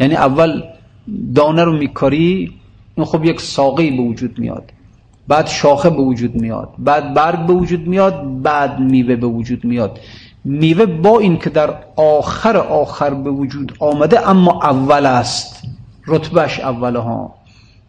[0.00, 0.62] یعنی اول
[1.34, 2.52] دانه رو میکاری
[2.94, 4.72] این خب یک ساقی به وجود میاد.
[5.28, 6.68] بعد شاخه به وجود میاد.
[6.78, 10.00] بعد برگ به وجود میاد بعد میوه به وجود میاد.
[10.44, 15.62] میوه با این که در آخر آخر به وجود آمده اما اول است.
[16.06, 17.34] رتبهش اوله ها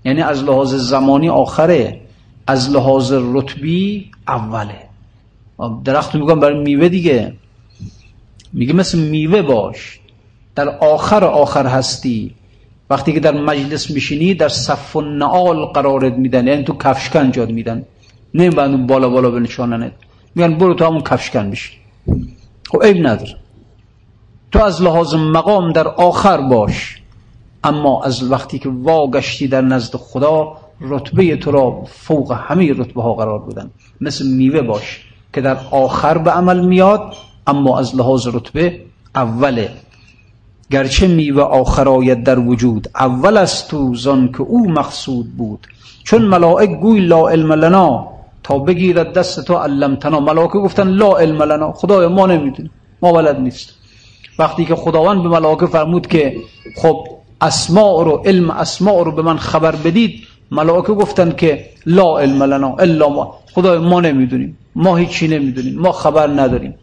[0.06, 2.02] یعنی از لحاظ زمانی آخره
[2.48, 4.86] از لحاظ رتبی اوله.
[5.84, 7.34] درخت میگم برای میوه دیگه.
[8.56, 10.00] میگه مثل میوه باش.
[10.56, 12.36] در آخر آخر هستی.
[12.90, 16.48] وقتی که در مجلس میشینی در صف و نعال قرارت میدن.
[16.48, 17.86] یعنی تو کفشکن جاد میدن.
[18.34, 19.92] نمیبندون بالا بالا به نشاننت
[20.36, 21.72] میگن برو تو همون کفشکن بشی
[22.72, 23.36] خب عیب نداره.
[24.52, 27.02] تو از لحاظ مقام در آخر باش.
[27.64, 33.14] اما از وقتی که واگشتی در نزد خدا رتبه تو را فوق همه رتبه ها
[33.14, 33.72] قرار بدن.
[34.02, 37.14] مثل میوه باش که در آخر به عمل میاد
[37.48, 38.80] اما از لحاظ رتبه
[39.16, 39.70] اوله.
[40.72, 45.68] گرچه میوه آخر آید در وجود اول است تو زن که او مقصود بود.
[46.04, 48.08] چون ملائک گوی لا علم لنا
[48.44, 50.20] تا بگیرد دست تو علمتنا.
[50.20, 51.72] ملائکه گفتن لا علم لنا.
[51.72, 52.72] خدای ما نمی‌دونیم.
[53.02, 53.74] ما بلد نیست
[54.40, 56.36] وقتی که خداوند به ملائکه فرمود که
[56.78, 57.08] خب
[57.42, 62.76] اسماء رو علم اسماء رو به من خبر بدید ملائکه گفتن که لا علم لنا
[62.76, 63.36] الا ما.
[63.54, 64.58] خدای ما نمی‌دونیم.
[64.76, 65.80] ما هیچی نمی‌دونیم.
[65.80, 66.76] ما خبر نداریم.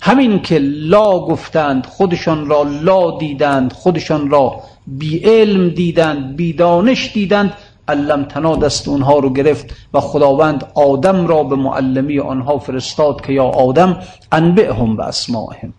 [0.00, 7.12] همین که لا گفتند خودشان را لا دیدند خودشان را بی علم دیدند بی دانش
[7.14, 7.52] دیدند
[7.88, 13.32] علم تنا دست اونها رو گرفت و خداوند آدم را به معلمی آنها فرستاد که
[13.32, 14.00] یا آدم
[14.32, 15.72] انبئهم به اسمائهم.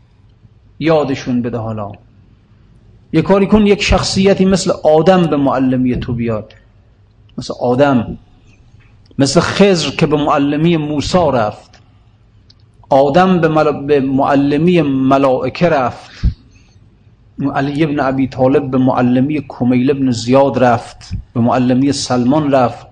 [0.79, 1.91] یادشون بده حالا.
[3.13, 6.53] یه کاری کن یک شخصیتی مثل آدم به معلمی تو بیاد.
[7.38, 8.17] مثل آدم.
[9.19, 11.79] مثل خزر که به معلمی موسا رفت.
[12.89, 13.41] آدم
[13.88, 16.12] به, معلمی ملائکه رفت.
[17.56, 21.12] علی ابن ابی طالب به معلمی کمیل ابن زیاد رفت.
[21.34, 22.88] به معلمی سلمان رفت.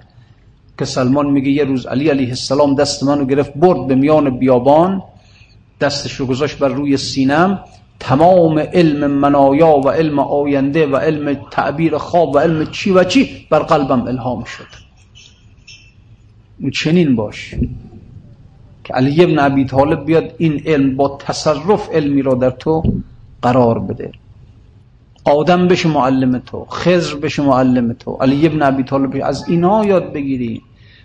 [0.80, 5.02] که سلمان میگه یه روز علی علیه السلام دست منو گرفت برد به میان بیابان.
[5.82, 7.60] دستش رو گذاشت بر روی سینم.
[8.00, 13.48] تمام علم منایا و علم آینده و علم تعبیر خواب و علم چی و چی
[13.50, 14.88] بر قلبم الهام شد.
[16.74, 17.56] چنین باش.
[18.88, 22.84] که علی ابن ابی طالب بیاد این علم با تصرف علمی را در تو
[23.42, 24.12] قرار بده.
[25.26, 28.12] آدم بشه معلم تو خضر بشه معلم تو.
[28.12, 30.62] علی ابن ابی طالب از اینها یاد بگیری.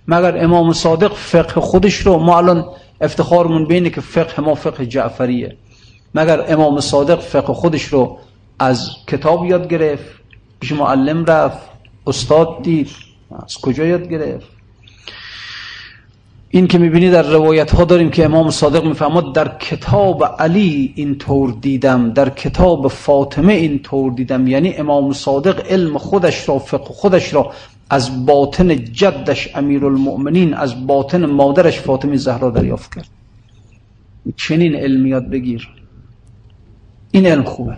[0.09, 2.65] مگر امام صادق فقه خودش رو ما الان
[3.01, 5.57] افتخارمون بینه که فقه ما فقه جعفریه.
[6.15, 8.19] مگر امام صادق فقه خودش رو
[8.59, 10.05] از کتاب یاد گرفت
[10.61, 11.69] پیش معلم رفت
[12.07, 12.91] استاد دید
[13.47, 14.62] از کجا یاد گرفت؟
[16.55, 21.19] این که می‌بینی در روایت ها داریم که امام صادق می‌فهمد در کتاب علی این
[21.19, 24.47] طور دیدم در کتاب فاطمه این طور دیدم.
[24.47, 27.53] یعنی امام صادق علم خودش را فقه خودش را
[27.91, 33.09] از باطن جدش امیر المؤمنین از باطن مادرش فاطمه زهرا دریافت کرد.
[34.37, 35.69] چنین علم یاد بگیر.
[37.11, 37.77] این علم خوبه.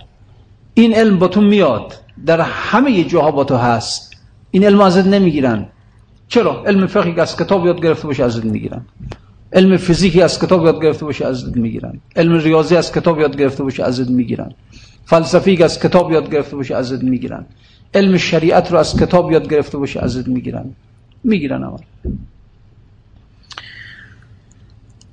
[0.75, 1.95] این علم با تو میاد.
[2.27, 4.13] در همه جاها با تو هست.
[4.51, 5.67] این علم ازت نمی‌گیرن.
[6.29, 8.87] چرا؟ علم فقهی از کتاب یاد گرفته باشه ازت می‌گیرن.
[9.53, 12.01] علم فیزیکی از کتاب یاد گرفته باشه ازت می‌گیرن.
[12.17, 14.55] علم ریاضی از کتاب یاد گرفته باشه ازت می‌گیرن.
[15.05, 17.47] فلسفی از کتاب یاد گرفته باشه ازت می‌گیرن.
[17.95, 20.75] علم شریعت رو از کتاب یاد گرفته باشه ازت می‌گیرن.
[21.25, 21.79] می‌گیرن اول.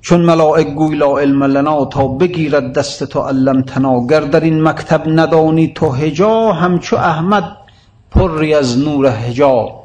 [0.00, 5.02] چون ملائک گوی لا علم لنا تا بگیرد دست تو علم تناگر در این مکتب
[5.06, 7.56] ندانی تو هجا همچو احمد
[8.10, 9.81] پری از نور هجا.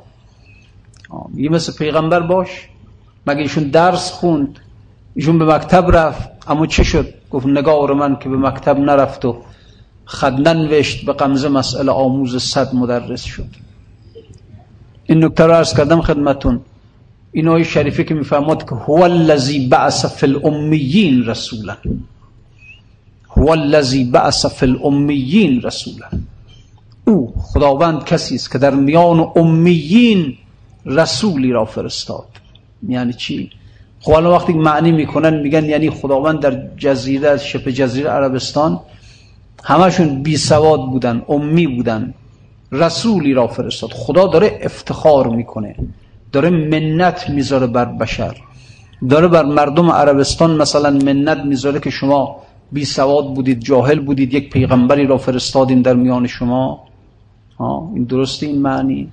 [1.35, 2.49] یه مثل پیغمبر باش.
[3.27, 4.59] مگه ایشون درس خوند؟
[5.15, 6.29] ایشون به مکتب رفت.
[6.47, 9.37] اما چه شد؟ گفت نگار من که به مکتب نرفت و
[10.05, 11.05] خد ننوشت.
[11.05, 13.49] به قمزه مسئله آموز صد مدرس شد.
[15.05, 16.61] این نکته رو ارز کردم خدمتون.
[17.31, 21.77] این آیه شریفه که می‌فهمد که هو الذی بعث فی الامیین رسولا.
[23.29, 26.07] هو الذی بعث فی الامیین رسولا.
[27.05, 30.37] او خداوند کسی است که در میان امیین
[30.87, 32.27] رسولی را فرستاد.
[32.87, 33.49] یعنی چی؟
[33.99, 38.79] خب الان وقتی معنی می‌کنن میگن یعنی خداوند در جزیره شبه جزیره عربستان
[39.63, 42.13] همشون بی سواد بودن امی بودن.
[42.71, 43.89] رسولی را فرستاد.
[43.93, 45.75] خدا داره افتخار می‌کنه.
[46.31, 48.35] داره منت می‌ذاره بر بشر.
[49.09, 52.35] داره بر مردم عربستان مثلا منت می‌ذاره که شما
[52.71, 56.83] بی سواد بودید جاهل بودید یک پیغمبری را فرستادیم در میان شما.
[57.59, 59.11] ها این درسته این معنی؟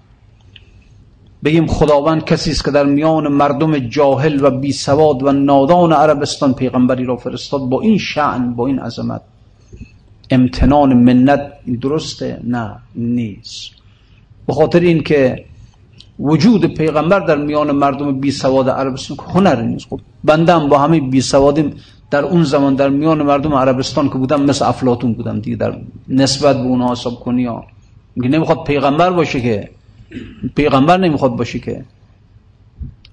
[1.45, 6.55] بگیم خداوند کسی است که در میان مردم جاهل و بی سواد و نادان عربستان
[6.55, 9.21] پیغمبری را فرستاد با این شعن با این عظمت.
[10.31, 13.71] امتنان منت درسته؟ نه نیست.
[14.47, 15.45] به خاطر این که
[16.19, 19.87] وجود پیغمبر در میان مردم بی سواد عربستان هنر نیست.
[19.91, 21.73] خب بندم با همه بی سوادیم
[22.11, 25.57] در اون زمان در میان مردم عربستان که بودم مثل افلاتون بودم دیگه.
[25.57, 25.77] در
[26.09, 27.65] نسبت به اونها حساب کنی ها.
[28.17, 29.71] نمی‌خواد پیغمبر باشه که
[30.55, 31.85] پیغمبر نمی‌خواد باشه که.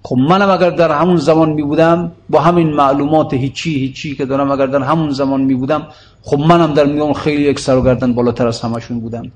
[0.04, 4.52] خب منم اگر در همون زمان می بودم با همین معلومات هیچی هیچی که دارم
[4.52, 5.88] اگر در همون زمان می بودم
[6.22, 9.32] خب منم در میان خیلی یک سر و گردن بالاتر از همشون بودم.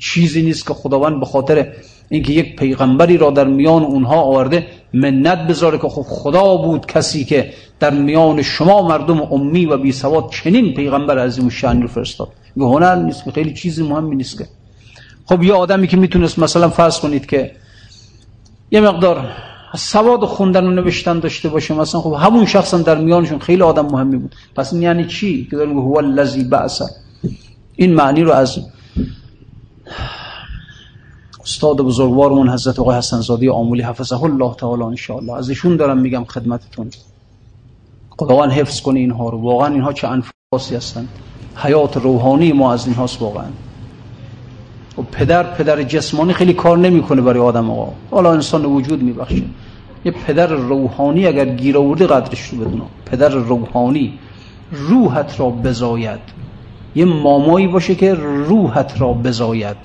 [0.00, 1.72] چیزی نیست که خداوند به خاطر
[2.08, 7.24] اینکه یک پیغمبری را در میان اونها آورده منت بذاره که خب خدا بود کسی
[7.24, 12.28] که در میان شما مردم امی و بی سواد چنین پیغمبر عظیم و رو فرستاد.
[12.56, 14.46] هنر نیست که خیلی چیزی مهمی نیست که.
[15.26, 17.52] خب یه آدمی که می‌تونست مثلا فرض کنید که
[18.70, 19.28] یه مقدار
[19.76, 23.86] سواد خوندن و نوشتن داشته باشه مثلا خب همون شخص هم در میانشون خیلی آدم
[23.86, 24.34] مهمی بود.
[24.56, 26.82] پس این یعنی چی؟ که داریم هو الذی بعث.
[27.76, 28.58] این معنی رو از
[31.42, 35.32] استاد بزرگوارمون حضرت آقای حسن زاده آمولی حفظه الله تعالی ان الله.
[35.32, 36.90] از ایشون دارم میگم خدمتتون.
[38.10, 39.38] خداوند حفظ کنه اینها رو.
[39.38, 41.08] واقعا اینها چه انفاسی هستن
[41.56, 43.46] حیات روحانی ما از اینهاست واقعا.
[44.98, 47.92] و خب پدر پدر جسمانی خیلی کار نمی‌کنه برای آدم آقا.
[48.10, 49.42] حالا انسان وجود میبخشه.
[50.04, 52.82] یه پدر روحانی اگر گیر آورده قدرش رو بدونه.
[53.06, 54.12] پدر روحانی
[54.72, 56.20] روحت را بزاید.
[56.94, 59.76] یه مامایی باشه که روحت را بزاید.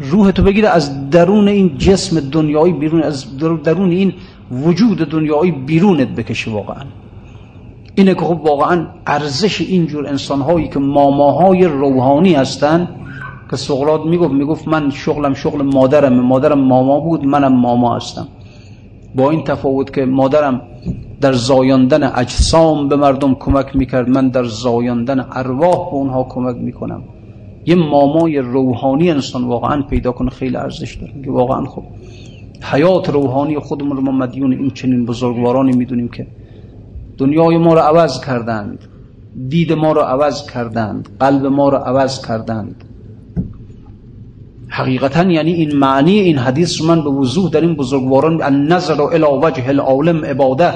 [0.00, 4.14] روح تو بگیره از درون این جسم دنیایی بیرون از درون این
[4.50, 6.82] وجود دنیایی بیرونت بکشه واقعا.
[7.94, 12.88] اینه که خب واقعا ارزش اینجور انسان هایی که ماماهای روحانی هستن
[13.50, 18.28] که سقراط می‌گفت می‌گفت من شغلم شغل مادرم مادرم ماما بود منم ماما هستم.
[19.14, 20.62] با این تفاوت که مادرم
[21.20, 27.02] در زایاندن اجسام به مردم کمک می‌کرد من در زایاندن ارواح به اونها کمک می‌کنم.
[27.66, 31.12] یه مامای روحانی انسان واقعا پیدا کنه خیلی ارزش داره.
[31.24, 31.82] که واقعا خب
[32.62, 36.26] حیات روحانی خودمون رو ما مدیون این چنین بزرگوارانی می‌دونیم که
[37.18, 38.84] دنیای ما رو عوض کردند
[39.48, 42.84] دید ما رو عوض کردند قلب ما رو عوض کردند.
[44.78, 49.24] حقیقتا یعنی این معنی این حدیث رو من به وضوح در این بزرگواران النظر الى
[49.42, 50.72] وجه العالم عباده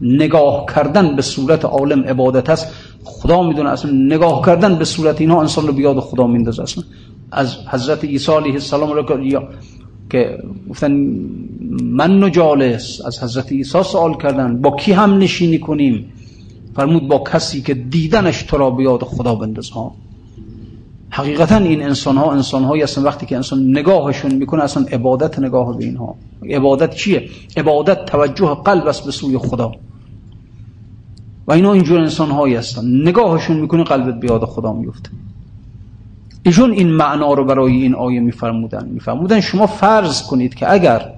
[0.00, 2.66] نگاه کردن به صورت عالم عبادت است.
[3.04, 6.84] خدا می‌دونه اصلا نگاه کردن به صورت اینها انسان رو بیاد خدا میندازه اصلا.
[7.32, 9.02] از حضرت عیسی علیه السلام رو
[10.10, 10.38] که
[10.70, 10.92] گفتن
[11.82, 16.12] من نجالس از حضرت عیسی سوال کردن با کی هم نشینی کنیم؟
[16.76, 19.70] فرمود با کسی که دیدنش تو را بیاد خدا بنداز.
[19.70, 19.94] ها
[21.10, 25.78] حقیقتا این انسان ها انسان هایی هستن وقتی که انسان نگاهشون می‌کنه اصلا عبادت نگاه
[25.78, 26.14] به اینها.
[26.50, 29.72] عبادت چیه؟ عبادت توجه قلب است به سوی خدا.
[31.46, 33.08] و اینا اینجور انسان هایی هستن.
[33.08, 35.10] نگاهشون می‌کنه قلبت بیاد خدا میفته
[36.42, 38.88] ایشون این معنا رو برای این آیه میفرمودن.
[38.88, 41.12] میفرمودن شما فرض کنید که اگر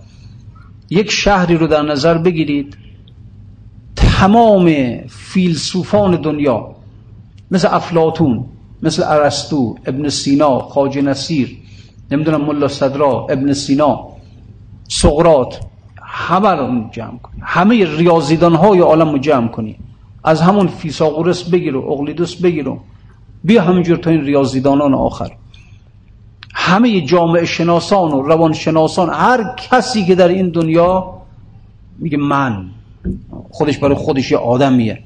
[0.90, 2.76] یک شهری رو در نظر بگیرید
[3.96, 4.70] تمام
[5.08, 6.74] فیلسوفان دنیا
[7.50, 8.44] مثل افلاتون
[8.82, 11.56] مثل ارسطو ابن سینا خاج نصیر
[12.10, 14.08] نمی‌دونم ملا صدرا ابن سینا
[14.88, 15.60] سقرات
[16.02, 19.76] همه رو جمع کنی همه ریاضیدان های عالم رو جمع کنی.
[20.24, 22.80] از همون فیساغورس بگیر و اقلیدوس بگیر و
[23.44, 25.30] بیا همینجور تا این ریاضیدانان آخر.
[26.54, 31.14] همه جامعه شناسان و روان شناسان هر کسی که در این دنیا
[31.98, 32.66] میگه من
[33.50, 35.02] خودش برای خودش یه آدمیه.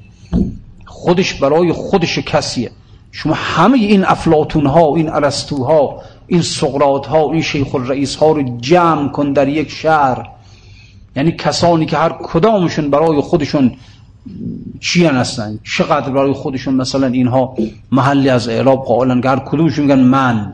[0.85, 2.71] خودش برای خودش کسیه.
[3.15, 8.57] شما همه این افلاتون ها این ارسطوها این سقراط ها این شیخ الرئیس ها رو
[8.61, 10.29] جمع کن در یک شهر.
[11.15, 13.71] یعنی کسانی که هر کدامشون برای خودشون
[14.79, 17.55] چی هستن؟ چقدر برای خودشون مثلا اینها
[17.91, 20.53] محلی از اعراب قائلن که هر کدومشون میگن من.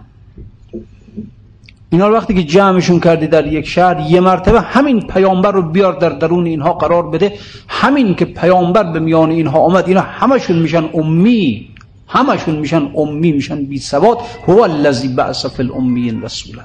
[1.90, 5.94] اینا رو وقتی که جمعشون کردی در یک شهر یه مرتبه همین پیامبر رو بیار
[5.94, 7.34] در درون اینها قرار بده.
[7.68, 11.70] همین که پیامبر به میان اینها آمد اینا همشون میشن امی.
[12.10, 14.18] همشون میشن امی میشن بی سواد
[14.48, 16.64] هو الذی بعث فی الامیین رسولا.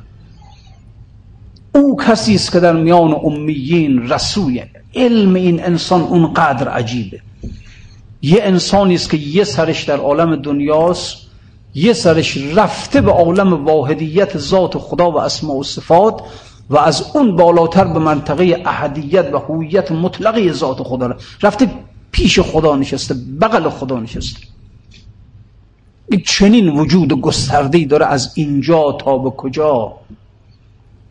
[1.75, 4.71] او کسی است که در میان امیین رسوله.
[4.95, 7.21] علم این انسان اونقدر عجیبه.
[8.23, 11.17] یه انسانی است که یه سرش در عالم دنیاست
[11.75, 16.23] یه سرش رفته به عالم واحدیت ذات خدا و اسماء و صفات
[16.71, 21.71] و از اون بالاتر به منطقه احدیت و هویت مطلقه ذات خدا رفته
[22.13, 24.54] پیش خدا نشسته بغل خدا نشسته.
[26.25, 29.93] چنین وجود گستردهی داره از اینجا تا به کجا؟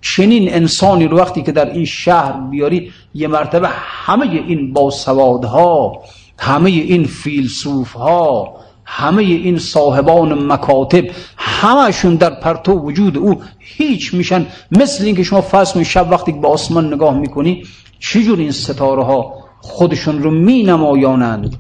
[0.01, 6.01] چنین انسانی رو وقتی که در این شهر بیاری یه مرتبه همه این باسوادها
[6.39, 11.03] همه این فیلسوفها همه این صاحبان مکاتب
[11.38, 14.45] همشون در پرتو وجود او هیچ میشن.
[14.71, 17.63] مثل اینکه شما فرض شب وقتی به آسمان نگاه می‌کنی
[17.99, 21.56] چجور این ستاره ها خودشون رو می نمایانند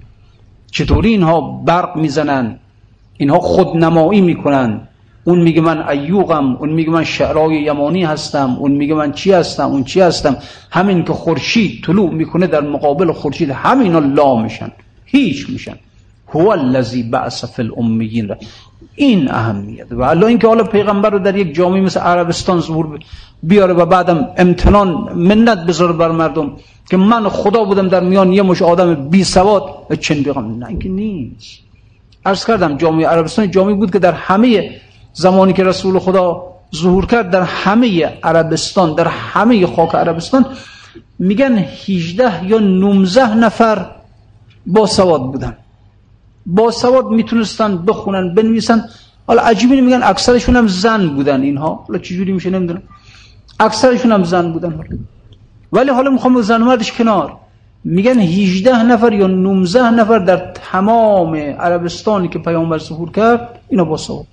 [0.71, 2.59] چطوری اینها برق می‌زنند؟
[3.17, 4.81] اینها خودنمایی می‌کنن.
[5.23, 9.69] اون میگه من ایوغم اون میگه من شعرای یمانی هستم اون میگه من چی هستم
[9.69, 10.37] اون چی هستم.
[10.71, 14.71] همین که خورشید طلوع می‌کنه در مقابل خورشید همینا لا میشن
[15.05, 15.75] هیچ میشن.
[16.33, 18.35] هو الذی بعث فی الامیین.
[18.95, 19.91] این اهمیت.
[19.91, 22.99] و الله اینکه حالا پیغمبر رو در یک جامعه مثل عربستان ظهور
[23.43, 26.51] بیاره و بعدم امتنان منت بذاره بر مردم
[26.89, 29.63] که من خدا بودم در میان یه مش آدم بی سواد
[29.99, 31.62] چن بیغم نه اینکه نیست.
[32.25, 34.71] عرض کردم جامعه عربستان جامعه بود که در همه
[35.13, 36.43] زمانی که رسول خدا
[36.75, 40.45] ظهور کرد در همه عربستان در همه خاک عربستان
[41.19, 43.85] میگن 18 یا 19 نفر
[44.65, 45.57] با سواد بودن.
[46.45, 48.85] با سواد می‌تونستن بخونن بنویسن.
[49.27, 51.85] حالا عجیبی میگن اکثرشون هم زن بودن اینها.
[51.87, 52.81] حالا چجوری میشه نمی‌دونم.
[53.59, 54.85] اکثرشون هم زن بودن.
[55.71, 57.37] ولی حالا می‌خوام زن مردش کنار.
[57.83, 63.97] میگن 18 نفر یا 19 نفر در تمام عربستانی که پیامبر ظهور کرد اینا با
[63.97, 64.27] سواد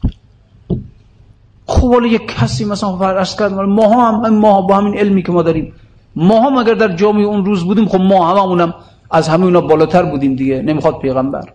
[1.66, 5.42] خب حالا یک کسی مثلا فرض کرد ما هم ما با همین علمی که ما
[5.42, 5.72] داریم.
[6.16, 8.74] ما هم اگر در جامعه اون روز بودیم خب ما هممونم
[9.10, 11.52] از همه اونا بالاتر بودیم دیگه نمی‌خواد پیغمبر.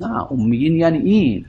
[0.00, 1.44] نه اون میگین یعنی این.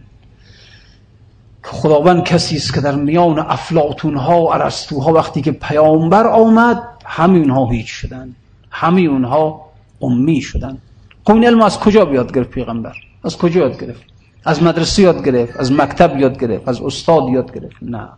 [1.64, 7.38] خداوند کسی است که در میان افلاتون ها و ارسطوها وقتی که پیامبر آمد همه
[7.38, 8.36] اونها هیچ شدن
[8.74, 9.61] همه اونها
[10.01, 10.78] امی شدن.
[11.24, 14.03] خب این علم از کجا بیاد گرفت پیغمبر؟ از کجا یاد گرفت؟
[14.45, 18.09] از مدرسه یاد گرفت از مکتب یاد گرفت از استاد یاد گرفت؟ نه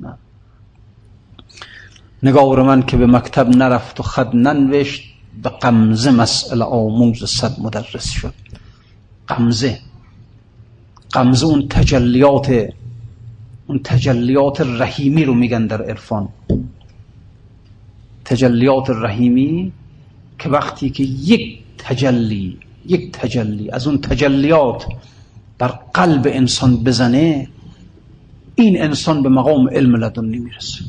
[0.00, 0.14] نه.
[2.22, 8.10] نگار من که به مکتب نرفت و خد ننوشت به قمزه مسئله آموز صد مدرس
[8.10, 8.34] شد.
[9.28, 9.78] قمزه.
[11.10, 12.68] قمزه اون تجلیات
[13.66, 16.28] اون تجلیات رحیمی رو میگن در عرفان.
[18.32, 19.72] تجلیات رحیمی
[20.38, 24.86] که وقتی که یک تجلی یک تجلی از اون تجلیات
[25.58, 27.48] بر قلب انسان بزنه
[28.54, 30.84] این انسان به مقام علم لدنی می‌رسه.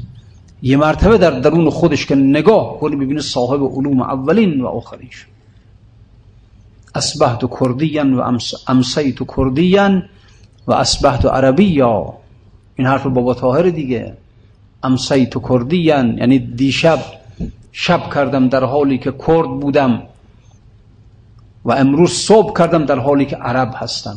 [0.61, 5.27] یه مرتبه در درون خودش که نگاه کنی ببینه صاحب علوم اولین و آخرین شد
[6.95, 8.21] اصبحت کردیا و
[8.67, 10.03] امسیت کردیا
[10.67, 12.13] و اصبحت عربیا.
[12.75, 14.13] این حرف بابا طاهر دیگه.
[14.83, 16.99] امسیت کردیا یعنی دیشب
[17.75, 20.03] شب کردم در حالی که کرد بودم
[21.65, 24.15] و امروز صبح کردم در حالی که عرب هستم.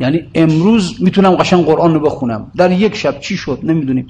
[0.00, 2.50] یعنی امروز می‌تونم قشنگ قرآن رو بخونم.
[2.56, 4.06] در یک شب چی شد؟ نمی‌دونیم.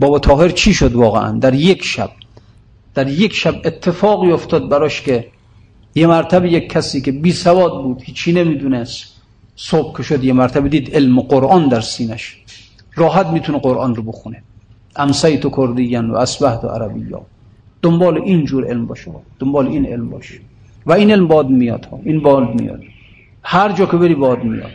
[0.00, 2.10] بابا تاهر چی شد واقعا؟ در یک شب.
[2.94, 5.28] در یک شب اتفاقی افتاد براش که
[5.94, 9.04] یه مرتبه یک کسی که بی سواد بود هیچی نمی‌دونست
[9.56, 12.42] صبح که شد یه مرتبه دید علم قرآن در سینش.
[12.94, 14.42] راحت می‌تونه قرآن رو بخونه.
[14.96, 17.04] امسیت و کردیان و اسبحت و عربی
[17.86, 19.10] دنبال این جور علم باشه.
[19.38, 20.40] دنبال این علم باشه.
[20.86, 22.00] و این علم باد میاد ها.
[22.04, 22.80] این باد میاد.
[23.42, 24.70] هر جا که بری باد میاد.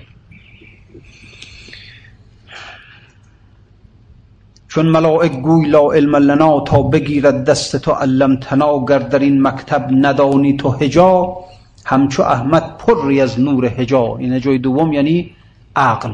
[4.68, 9.89] چون ملائک گوی لا علم لنا تا بگیرد دست تو علمتنا گر در این مکتب
[9.91, 11.38] ندانی تو هجا.
[11.86, 14.16] همچو احمد پری از نور هجا.
[14.20, 15.32] این جای دوم یعنی
[15.76, 16.14] عقل.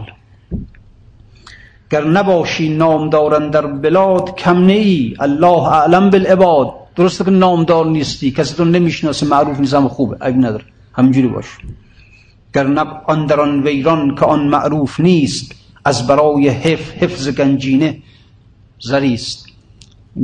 [1.89, 6.76] گر نباشی نامدارن در بلاد کم ای الله اعلم بالعباد.
[6.97, 10.17] درسته که نامدار نیستی کسی تو نمی‌شناسه معروف نیست هم خوبه.
[10.21, 10.65] عیب نداره.
[10.93, 11.45] همینجوری باش.
[12.53, 12.67] گر
[13.05, 17.97] آن در آن ویران که آن معروف نیست از برای حفظ حفظ گنجینه
[18.79, 19.45] زریست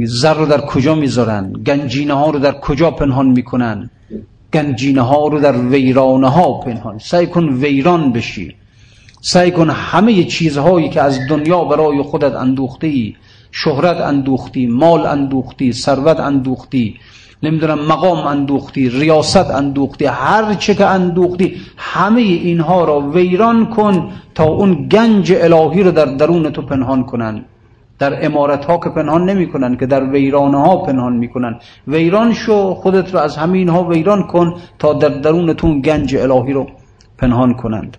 [0.05, 3.89] زر رو در کجا می‌ذارن؟ گنجینه ها رو در کجا پنهان می‌کنن؟
[4.53, 6.97] گنجینه ها رو در ویرانه ها پنهان.
[6.97, 8.55] سعی کن ویران بشی.
[9.21, 13.15] سعی کن همه چیزهایی که از دنیا برای خودت اندوختی
[13.56, 16.95] شهرت اندوختی مال اندوختی ثروت اندوختی
[17.43, 24.43] نمی‌دونم مقام اندوختی ریاست اندوختی هر چه که اندوختی همه اینها را ویران کن تا
[24.43, 27.45] اون گنج الهی رو در درون تو پنهان کنن.
[27.99, 31.60] در امارت ها که پنهان نمی کنن که در ویرانه ها پنهان می‌کنن.
[31.88, 36.68] ویران شو خودت رو از همه اینها ویران کن تا در درونتون گنج الهی رو
[37.18, 37.97] پنهان کنند.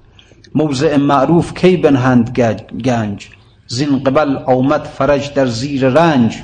[0.55, 2.39] موضع معروف کی بنهند
[2.85, 3.31] گنج؟
[3.67, 6.37] زین قبل آمد فرج در زیر رنج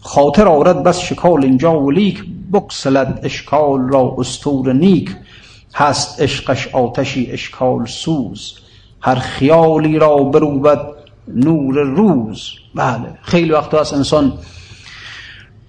[0.00, 1.92] خاطر آورد بس شکال اینجا و
[2.52, 5.16] بکسلد اشکال را استور نیک.
[5.74, 8.54] هست عشقش آتشی اشکال سوز
[9.00, 10.80] هر خیالی را بروبد
[11.28, 12.50] نور روز.
[12.74, 14.32] بله خیلی وقت هست انسان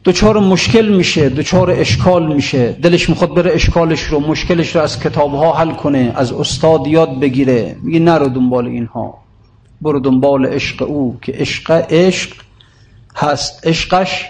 [0.06, 2.72] دچار مشکل میشه دچار اشکال میشه.
[2.72, 7.76] دلش می‌خواد بره اشکالش رو مشکلش رو از کتابها حل کنه از استاد یاد بگیره.
[7.84, 9.23] میگه نرو دنبال اینها.
[9.84, 12.34] برو دنبال عشق او که عشق عشق
[13.16, 13.68] هست.
[13.68, 14.26] عشقش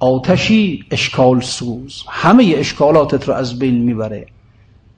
[0.00, 2.04] آتشی اشکال سوز.
[2.08, 4.26] همه اشکالاتت رو از بین می‌بره.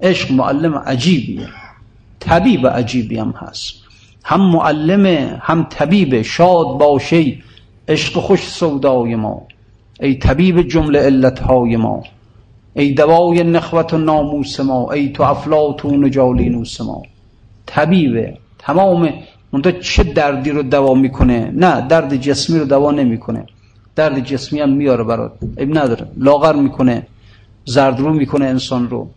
[0.00, 1.48] عشق معلم عجیبیه.
[2.20, 3.74] طبیب عجیبی هم هست.
[4.24, 6.22] هم معلمه هم طبیب.
[6.22, 7.42] شاد باشی
[7.88, 9.46] عشق خوش سودای ما.
[10.00, 12.02] ای طبیب جمله علتهای ما.
[12.74, 14.92] ای دوای نخوت و ناموس ما.
[14.92, 17.02] ای تو افلاتون و جالینوس ما.
[17.66, 19.12] طبیبه تمام
[19.56, 23.46] اونتا چه دردی رو دوا می‌کنه؟ نه درد جسمی رو دوا نمی‌کنه.
[23.96, 25.32] درد جسمی هم میاره برات.
[25.58, 26.06] ای نداره.
[26.16, 27.06] لاغر می‌کنه.
[27.64, 29.10] زردرو می‌کنه انسان رو.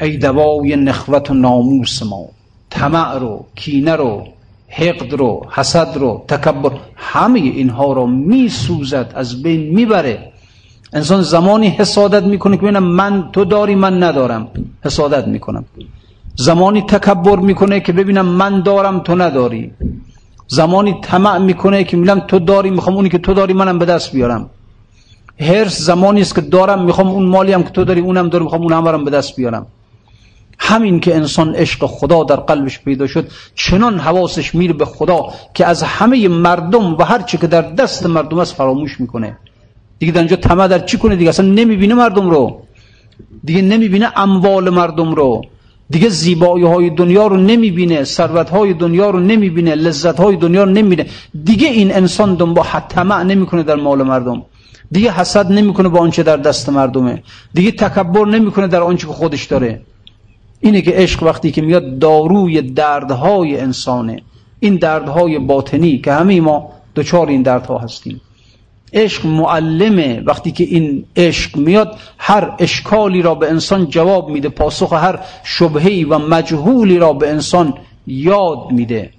[0.00, 2.26] ای دوای نخوت و ناموس ما.
[2.70, 4.26] طمع رو کینه رو
[4.68, 10.32] حقد رو حسد رو تکبر همه اینها رو میسوزد از بین می‌بره.
[10.92, 14.48] انسان زمانی حسادت می‌کنه که ببینم من تو داری من ندارم.
[14.84, 15.64] حسادت می‌کنم.
[16.40, 19.72] زمانی تکبر می‌کنه که ببینم من دارم تو نداری.
[20.48, 24.12] زمانی طمع می‌کنه که میگم تو داری می‌خوام اونی که تو داری منم به دست
[24.12, 24.50] بیارم.
[25.40, 28.62] هرس زمانی است که دارم می‌خوام اون مالی هم که تو داری اونم داری می‌خوام
[28.62, 29.66] اونم برم به دست بیارم.
[30.58, 35.66] همین که انسان عشق خدا در قلبش پیدا شد چنان حواسش میره به خدا که
[35.66, 39.36] از همه مردم و هر چی که در دست مردم است فراموش می‌کنه.
[39.98, 42.62] دیگه در اینجا طمع در چی کنه؟ دیگه اصلا نمی‌بینه مردم رو.
[43.44, 45.42] دیگه نمی‌بینه اموال مردم رو.
[45.90, 50.70] دیگه زیبایی های دنیا رو نمی‌بینه ثروت های دنیا رو نمی‌بینه لذت های دنیا رو
[50.70, 51.06] نمی‌بینه.
[51.44, 54.42] دیگه این انسان دنبال طمع نمی‌کنه در مال مردم.
[54.92, 57.22] دیگه حسد نمی‌کنه با آنچه در دست مردمه.
[57.54, 59.80] دیگه تکبر نمی‌کنه در آنچه که خودش داره.
[60.60, 64.22] اینه که عشق وقتی که میاد داروی دردهای انسانه.
[64.60, 68.20] این دردهای باطنی که همه ما دچار این دردها هستیم.
[68.92, 70.22] عشق معلمه.
[70.26, 76.04] وقتی که این عشق میاد هر اشکالی را به انسان جواب میده پاسخ هر شبهی
[76.04, 77.74] و مجهولی را به انسان
[78.06, 79.10] یاد میده.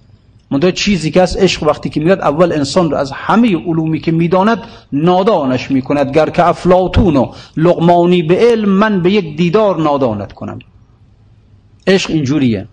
[0.52, 4.12] منتها چیزی که از عشق وقتی که میاد اول انسان رو از همه علومی که
[4.12, 4.64] می‌داند
[4.94, 6.16] نادانش می‌کند.
[6.16, 10.60] گر که افلاتون و لغمانی به علم من به یک دیدار نادانت کنم.
[11.88, 12.68] عشق اینجوریه.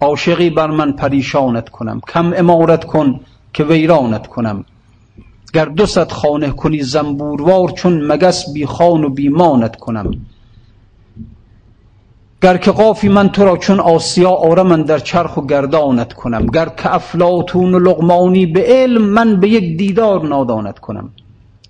[0.00, 2.00] عاشقی بر من پریشانت کنم.
[2.08, 3.20] کم امارت کن
[3.52, 4.64] که ویرانت کنم.
[5.54, 10.10] گر دو صد خانه کنی زنبوروار چون مگس بی خان و بیمانت کنم.
[12.42, 16.46] گر که قافی من تو را چون آسیا آرمن در چرخ و گردانت کنم.
[16.46, 21.10] گر که افلاتون و لغمانی به علم من به یک دیدار نادانت کنم.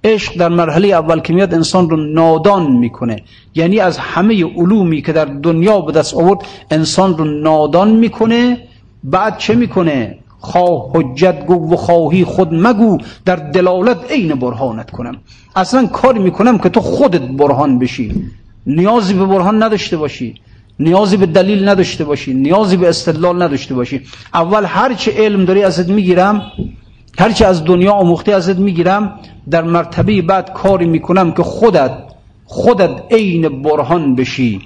[0.05, 3.23] عشق در مرحله اول که میاد انسان رو نادان می‌کنه.
[3.55, 8.59] یعنی از همه علومی که در دنیا به دست آورد انسان رو نادان می‌کنه.
[9.05, 15.17] بعد چه می‌کنه؟ خواه حجت گو و خواهی خود مگو در دلالت عین برهانت کنم.
[15.57, 18.25] اصلا کاری می‌کنم که تو خودت برهان بشی.
[18.67, 20.35] نیازی به برهان نداشته باشی.
[20.81, 22.35] نیازی به دلیل نداشته باشی.
[22.35, 24.01] نیازی به استدلال نداشته باشی.
[24.35, 26.43] اول هرچه علم داری ازت می‌گیرم
[27.19, 29.21] هرچه از دنیا آموخته ازت می‌گیرم
[29.51, 31.93] در مرتبه بعد کاری می‌کنم که خودت
[32.45, 34.61] خودت عین برهان بشی.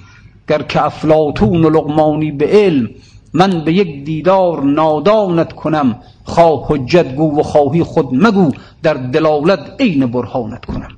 [0.48, 2.90] گر که افلاتون و لغمانی به علم
[3.34, 5.96] من به یک دیدار نادانت کنم.
[6.24, 8.50] خواه حجت گو و خواهی خود مگو.
[8.82, 10.88] در دلالت عین برهانت کنم.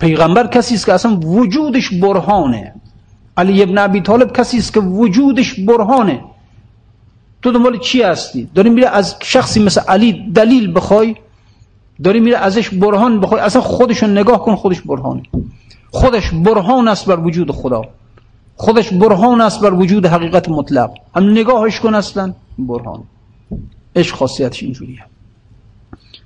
[0.00, 2.74] پیغمبر کسی است که اصلا وجودش برهانه.
[3.36, 6.20] علی ابن ابی طالب کسی است که وجودش برهانه.
[7.42, 11.14] تو دنبال چی هستی؟ داری میره از شخصی مثل علی دلیل بخوای؟
[12.02, 15.22] داری میره ازش برهان بخوای؟ اصلا خودشو نگاه کن خودش برهانه.
[15.90, 17.82] خودش برهان است بر وجود خدا.
[18.60, 20.90] خودش برهان است بر وجود حقیقت مطلق.
[21.14, 23.02] هم نگاهش کن اصلا برهان.
[23.96, 25.04] عشق خاصیتش اینجوریه.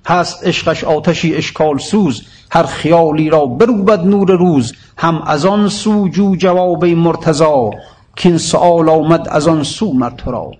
[0.06, 2.22] هست عشقش آتشی اشکال سوز.
[2.50, 4.72] هر خیالی را بروبد نور روز.
[4.98, 7.70] هم از آن سو جو جواب مرتضا
[8.16, 10.50] که این سؤال آمد از آن سو مرترا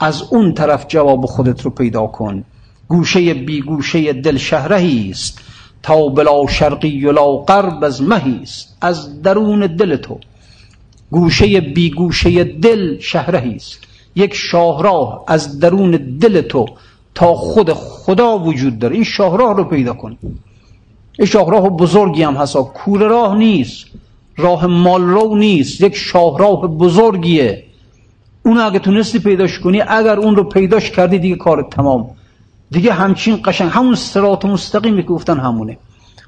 [0.00, 2.44] از اون طرف جواب خودت رو پیدا کن.
[2.88, 5.38] گوشه بی گوشه دل شهرهی است.
[5.82, 8.76] تا بلا شرقی و لا غرب از مهی است.
[8.80, 10.18] از درون دل تو.
[11.10, 13.78] گوشه بی گوشه دل شهرهی است.
[14.16, 16.66] یک شاهراه از درون دل تو
[17.14, 18.94] تا خود خدا وجود داره.
[18.94, 20.18] این شاهراه رو پیدا کن.
[21.18, 22.56] این شاهراه بزرگی هم هست.
[22.56, 23.86] کور راه نیست.
[24.36, 25.80] راه مال رو نیست.
[25.80, 27.64] یک شاهراه بزرگیه.
[28.44, 32.10] اون اگه تونستی پیداش کنی اگر اون رو پیداش کردی دیگه کار تمام.
[32.72, 35.78] دیگه همچین قشنگ همون سرات مستقیمی که گفتن همونه.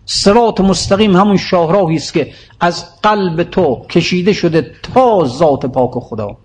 [0.07, 6.37] سرات مستقیم همون شاهراهی است که از قلب تو کشیده شده تا ذات پاک خدا.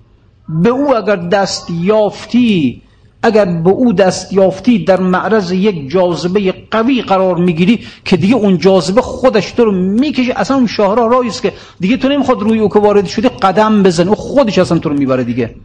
[0.49, 2.81] به او اگر دست یافتی
[3.23, 8.57] اگر به او دست یافتی در معرض یک جاذبه قوی قرار می‌گیری که دیگه اون
[8.57, 10.33] جاذبه خودش تو رو می‌کشه.
[10.35, 13.83] اصلا اون شاهراه راهی است که دیگه تو نمی‌خواد روی او که وارد شده قدم
[13.83, 14.07] بزن.
[14.07, 15.55] او خودش اصلا تو رو می‌بره دیگه.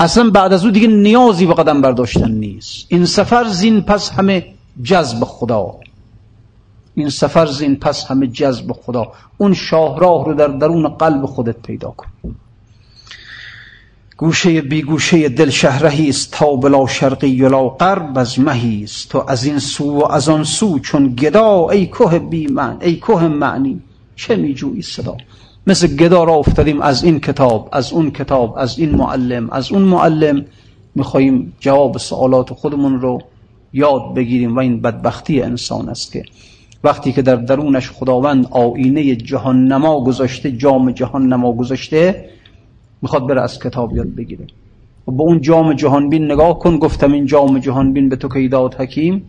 [0.00, 2.86] اصلا بعد از او دیگه نیازی به قدم برداشتن نیست.
[2.88, 4.46] این سفر زین پس همه
[4.82, 5.74] جذب خدا.
[6.94, 9.12] این سفر زین پس همه جذب خدا.
[9.38, 12.08] اون شاهراه رو در درون قلب خودت پیدا کن.
[14.16, 19.08] گوشه بی گوشه دل شهرهی است تا بلا شرقی لا غرب از مهی است.
[19.08, 22.96] تو از این سو و از آن سو چون گدا ای کوه بی من ای
[22.96, 23.80] کوه معنی.
[24.16, 25.16] چه میجویی صدا؟
[25.66, 29.82] مثل گدا را افتادیم از این کتاب از اون کتاب از این معلم از اون
[29.82, 30.44] معلم.
[30.94, 33.22] میخواییم جواب سوالات خودمون رو
[33.72, 36.24] یاد بگیریم و این بدبختی انسان است که
[36.84, 42.30] وقتی که در درونش خداوند آینه جهان نما گذاشته جام جهان نما گذاشته
[43.02, 44.46] می‌خواد بره از کتاب یاد بگیره.
[45.08, 48.74] و با اون جام جهانبین نگاه کن گفتم این جام جهانبین به تو که داد
[48.74, 49.22] حکیم؟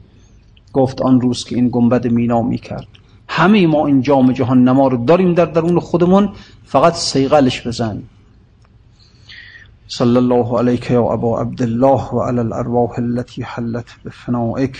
[0.73, 2.87] گفت آن روز که این گنبد مینا می‌کرد.
[3.33, 6.29] همه ما این جام جهان نما رو داریم در درون خودمون
[6.65, 8.03] فقط سیغلش بزن.
[9.87, 14.77] صلی الله علیک یا ابا عبدالله و علی الارواح التي حلت بفنائک.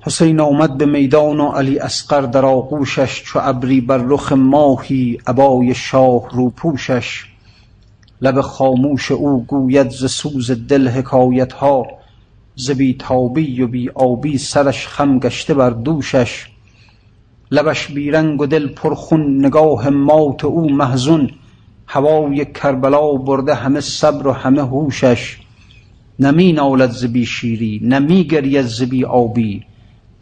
[0.00, 5.74] حسین آمد به میدان و علی اسقر در آغوشش چو ابری بر رخ ماهی ابای
[5.74, 7.24] شاه روپوشش
[8.20, 11.86] لب خاموش او گوید ز سوز دل حکایت ها
[12.56, 16.51] ز بی تابی و بی آبی سرش خم گشته بر دوشش.
[17.52, 21.30] لبش بیرنگ و دل پرخون نگاه مات او محزون.
[21.86, 25.38] هوای کربلا برده همه صبر و همه هوشش.
[26.18, 29.62] نمی نالد زبی شیری نمی گرید زبی آبی.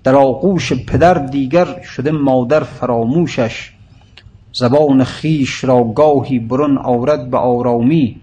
[0.04, 3.70] در آغوش پدر دیگر شده مادر فراموشش.
[4.52, 8.16] زبان خیش را گاهی برون آورد به آرامی.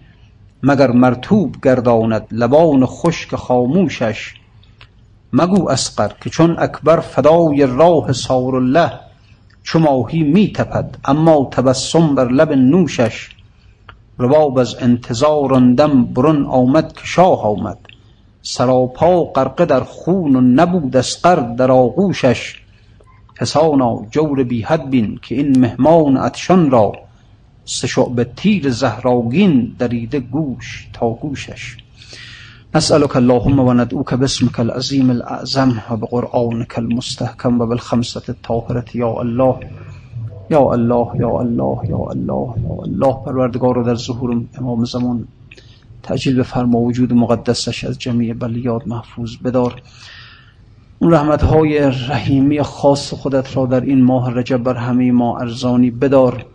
[0.63, 4.33] مگر مرتوب گرداند لبان خشک خاموشش.
[5.33, 8.91] مگو اسقر که چون اکبر فدای راه سار الله
[9.63, 13.29] چو ماهی می تپد اما تبسم بر لب نوشش.
[14.19, 17.77] رباب از انتظار دم برون آمد که شاه آمد.
[18.41, 22.55] سراپا غرقه در خون و نبود اسقر در آغوشش.
[23.39, 26.91] حسانا جور بی حد بین که این مهمان عطشان را
[27.65, 31.77] سه تیر زهراگین دریده گوش تا گوشش.
[32.75, 38.85] نسألك اللهم وندعوك باسمك العظيم الأعظم وبقرآنك المستحكم وبالخمسة الطاهرة.
[38.95, 39.59] يا الله
[40.51, 43.13] یا الله یا الله یا الله یا الله.
[43.25, 45.27] پروردگار رو در ظهور امام زمان
[46.03, 46.77] تعجیل بفرما.
[46.79, 49.81] وجود مقدسش از جمعی بلیاد محفوظ بدار.
[50.99, 55.91] اون رحمت های رحیمی خاص خودت را در این ماه رجب بر همه ما ارزانی
[55.91, 56.45] بدار.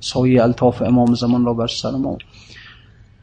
[0.00, 2.18] سایه الطاف امام زمان را بر سر ما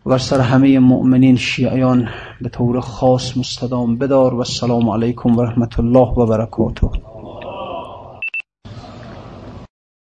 [0.06, 2.10] و بر سر همه مؤمنین شیعیان
[2.42, 6.88] به طور خاص مستدام بدار و السلام علیکم و رحمت الله و برکاته.